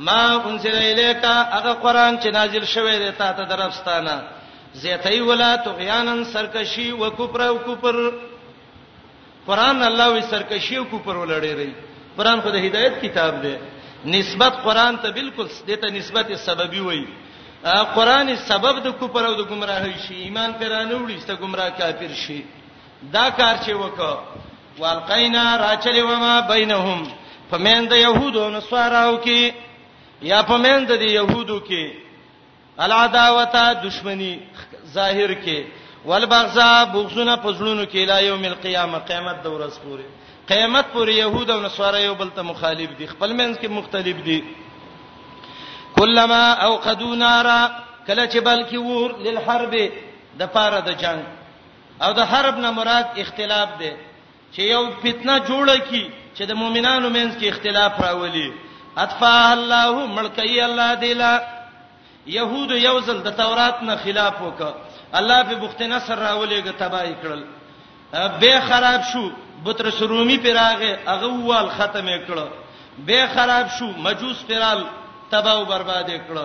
[0.08, 1.24] ما انزل الیک
[1.56, 4.22] هغه قران چې نازل شوی دی ته ته درفستانه
[4.74, 7.96] زیتای ولا تغیانن سرکشی وکفر وکفر
[9.48, 11.72] قران الله وی سرکشی کو پر ولړی ری
[12.16, 13.54] قران خو د هدایت کتاب دی
[14.16, 17.04] نسبت قران ته بالکل دته نسبت سببي وای
[17.96, 22.40] قران سبب د کوپر او د گمراهی شي ایمان پرانه وړي ست گمراه کافر شي
[23.12, 24.18] دا کار چې وکړه
[24.78, 27.08] والقینا راچلی وما بینهم
[27.50, 29.52] فمن د يهودو نو سواراو کې
[30.32, 31.94] یا فمن د يهودو کې
[32.78, 34.38] العداوته دشمنی
[34.94, 35.58] ظاهر کې
[36.06, 40.04] والبغزا بغزونه پزړونو کې لا یوم القیامه قیامت د ورځ پورې
[40.50, 44.40] قیامت پورې يهود او نصارا یو بل ته مخالف دي خپل منځ کې مختلف دي
[45.96, 47.58] کلمہ اوقدو نارا
[48.06, 49.74] کله چې بلکی ور للحرب
[50.42, 51.24] د پاره د جنگ
[52.06, 53.92] او د حرب نه مراد اختلاف ده
[54.52, 56.02] چې یو فتنه جوړه کی
[56.34, 58.48] چې د مؤمنانو منځ کې اختلاف راولي
[59.04, 61.32] اطفا الله ملکی الله دیلا
[62.26, 64.72] يهود یو ځل د تورات نه خلاف وکړ
[65.16, 67.44] الله په بوخت نصر راولېګه تباہی کړل
[68.40, 69.28] به خراب شو
[69.64, 72.48] بتر سرومی پیراغه هغه وال ختمه کړه
[73.10, 74.82] به خراب شو مجوس پیرال
[75.30, 76.44] تباہ او برباد کړه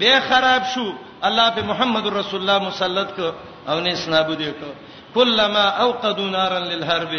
[0.00, 0.86] به خراب شو
[1.30, 3.32] الله په محمد رسول الله مسلط ک
[3.68, 4.62] او نه سنابود ک
[5.14, 7.12] کلمہ اوقدوا نارا للحرب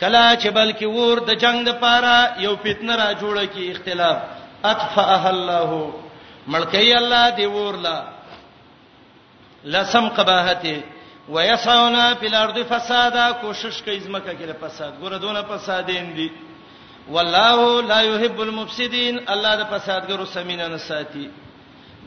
[0.00, 4.16] کلا چې بلکې ور د جنگ د پاره یو فتنه را جوړه کی اختلاف
[4.64, 5.92] اطفأها الله
[6.48, 7.96] ملکی الله دی ورلا
[9.66, 10.82] لسم قباحته
[11.28, 16.30] ويسعون في الارض فسادا کوشش کوي زمکه کې فساد ګوره دونه فسادین دي
[17.10, 21.30] والله لا يحب المفسدين الله د فسادګرو سمینه نه ساتي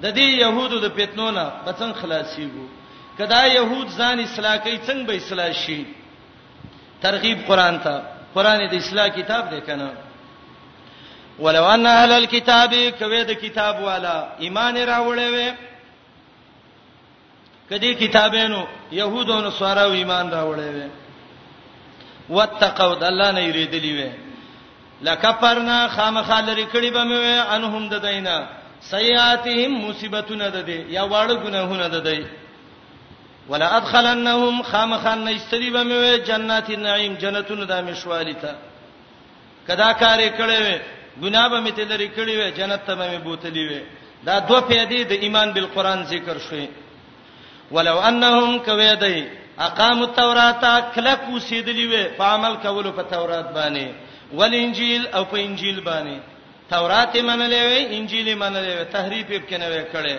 [0.02, 2.68] د دې يهودو د پیتنو نه بچن خلاصيږي
[3.20, 5.86] کدا يهود ځان اصلاح کوي څنګه به اصلاح شي
[7.02, 8.04] ترغیب قران ته
[8.36, 9.94] قران د اصلاح کتاب دی کنه
[11.40, 15.69] ولو ان اهل الكتاب کوي د کتاب والا ایمان راوړې وي
[17.70, 20.88] کدی کتابینو يهودو نو سوارو ایمان راوړې وي
[22.30, 24.10] واتقوا د الله نه یریدلی وي
[25.02, 28.38] لکفرنا خامخالری کړي به مې انهم د دینا
[28.94, 32.26] سیئاتهم مصیبتونه ده دي یا واړه ګناهونه ده دي
[33.50, 38.54] ولا ادخلنهم خامخان نشتری به مې جنات النعیم جنتون د مشوالیتا
[39.68, 40.78] کدا کارې کړي وي
[41.22, 43.82] ګناه به مې تل لري کړي وي جنت ته به مې بوتلی وي
[44.26, 46.68] دا دوه پیادې د ایمان بالقران ذکر شوي
[47.76, 49.20] ولو انهم کویدای
[49.68, 50.64] اقاموا التوراۃ
[50.96, 53.86] کلک وسیدلی و په عمل کولو په تورات باندې
[54.38, 56.16] ولانجیل او په انجیل باندې
[56.74, 60.18] تورات منلې وي انجیل منلې وي تحریف یې کنه وې کړي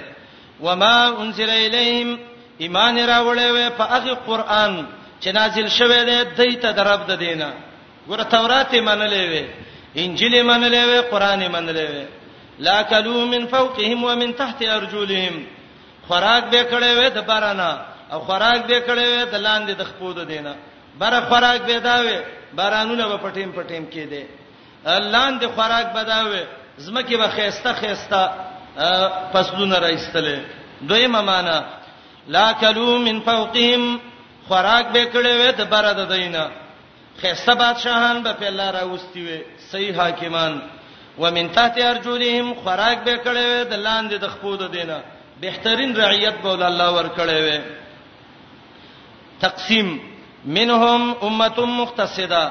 [0.61, 2.19] وما انزل الیهم
[2.65, 4.87] ایمان راوړې وي په هغه قران
[5.23, 7.51] چې نازل شوه دی دایته درب د دینه
[8.09, 9.45] ګوره تورات منلې وي
[10.05, 12.07] انجیل منلې وي قران منلې وي
[12.69, 15.37] لا کلو من فوقهم ومن تحت ارجلهم
[16.11, 17.71] خوراک به کړي وې د بارانه
[18.13, 20.53] او خوراک به کړي وې د لاندې د خپود دینه
[21.01, 22.19] بار خوراک به داوي
[22.59, 24.23] بارانونه به پټیم پټیم کېده
[25.15, 26.43] لاندې خوراک به داوي
[26.85, 28.23] زمکه به خيسته خيسته
[29.33, 30.39] فصلونه راځتلې
[30.89, 31.59] دویمه معنا
[32.37, 33.83] لا کلو من فوقهم
[34.49, 36.51] خوراک به کړي وې د بار د دینه
[37.21, 40.61] خيسته بادشاہان به په الله راوستي وې صحیح حاکمان
[41.23, 45.01] ومن تحت ارجلهم خوراک به کړي وې د لاندې د خپود دینه
[45.45, 47.59] بهترین رعیت بول الله ور کړې وې
[49.45, 49.89] تقسیم
[50.45, 52.45] منهم امه مختصده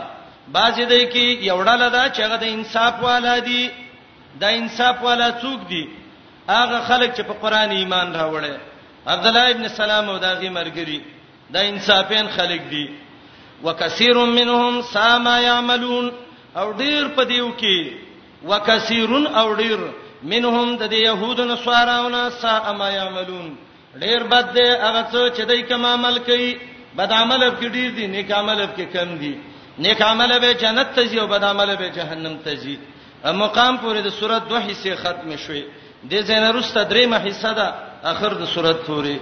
[0.57, 3.69] بعضی دای کی یو ډله ده چې هغه د انصاف والا دي
[4.43, 5.83] د انصاف والا څوک دي
[6.49, 8.53] هغه خلک چې په قران ایمان راوړي
[9.15, 10.99] عبد الله ابن سلام او داغي مرګري
[11.49, 12.85] د دا انصافین خلک دي
[13.63, 16.11] وکثیر منهم ساما یعملون
[16.55, 17.91] او ډیر په دیو کې
[18.53, 19.77] وکثیرون او ډیر
[20.23, 23.47] منهم د يهود نصاراونه سا ما يعملون
[24.01, 26.55] ډیر بد دی هغه څه چې دای کوم عمل کوي
[26.97, 29.33] بد عمل په ډیر دي نیک عمل په کم دي
[29.79, 32.77] نیک عمل به جنت ته ځي او بد عمل به جهنم ته ځي
[33.25, 35.63] مقام پورې د سورته دوه حصے ختم شوي
[36.11, 37.67] د زین رسته دریمه حصہ ده
[38.11, 39.15] اخر د سورته پورې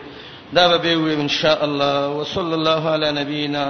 [0.53, 3.65] دا به وي ان شاء الله وصلی الله علی نبینا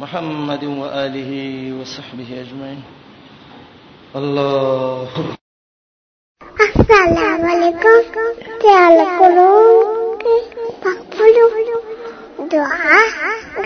[0.00, 1.32] محمد و آله
[1.80, 2.82] وصحبه اجمعین
[4.14, 5.08] الله
[6.64, 8.16] السلام علیکم
[8.62, 9.46] تعالی کولو
[10.22, 10.36] کې
[10.82, 11.46] پخپلو
[12.52, 12.98] دعا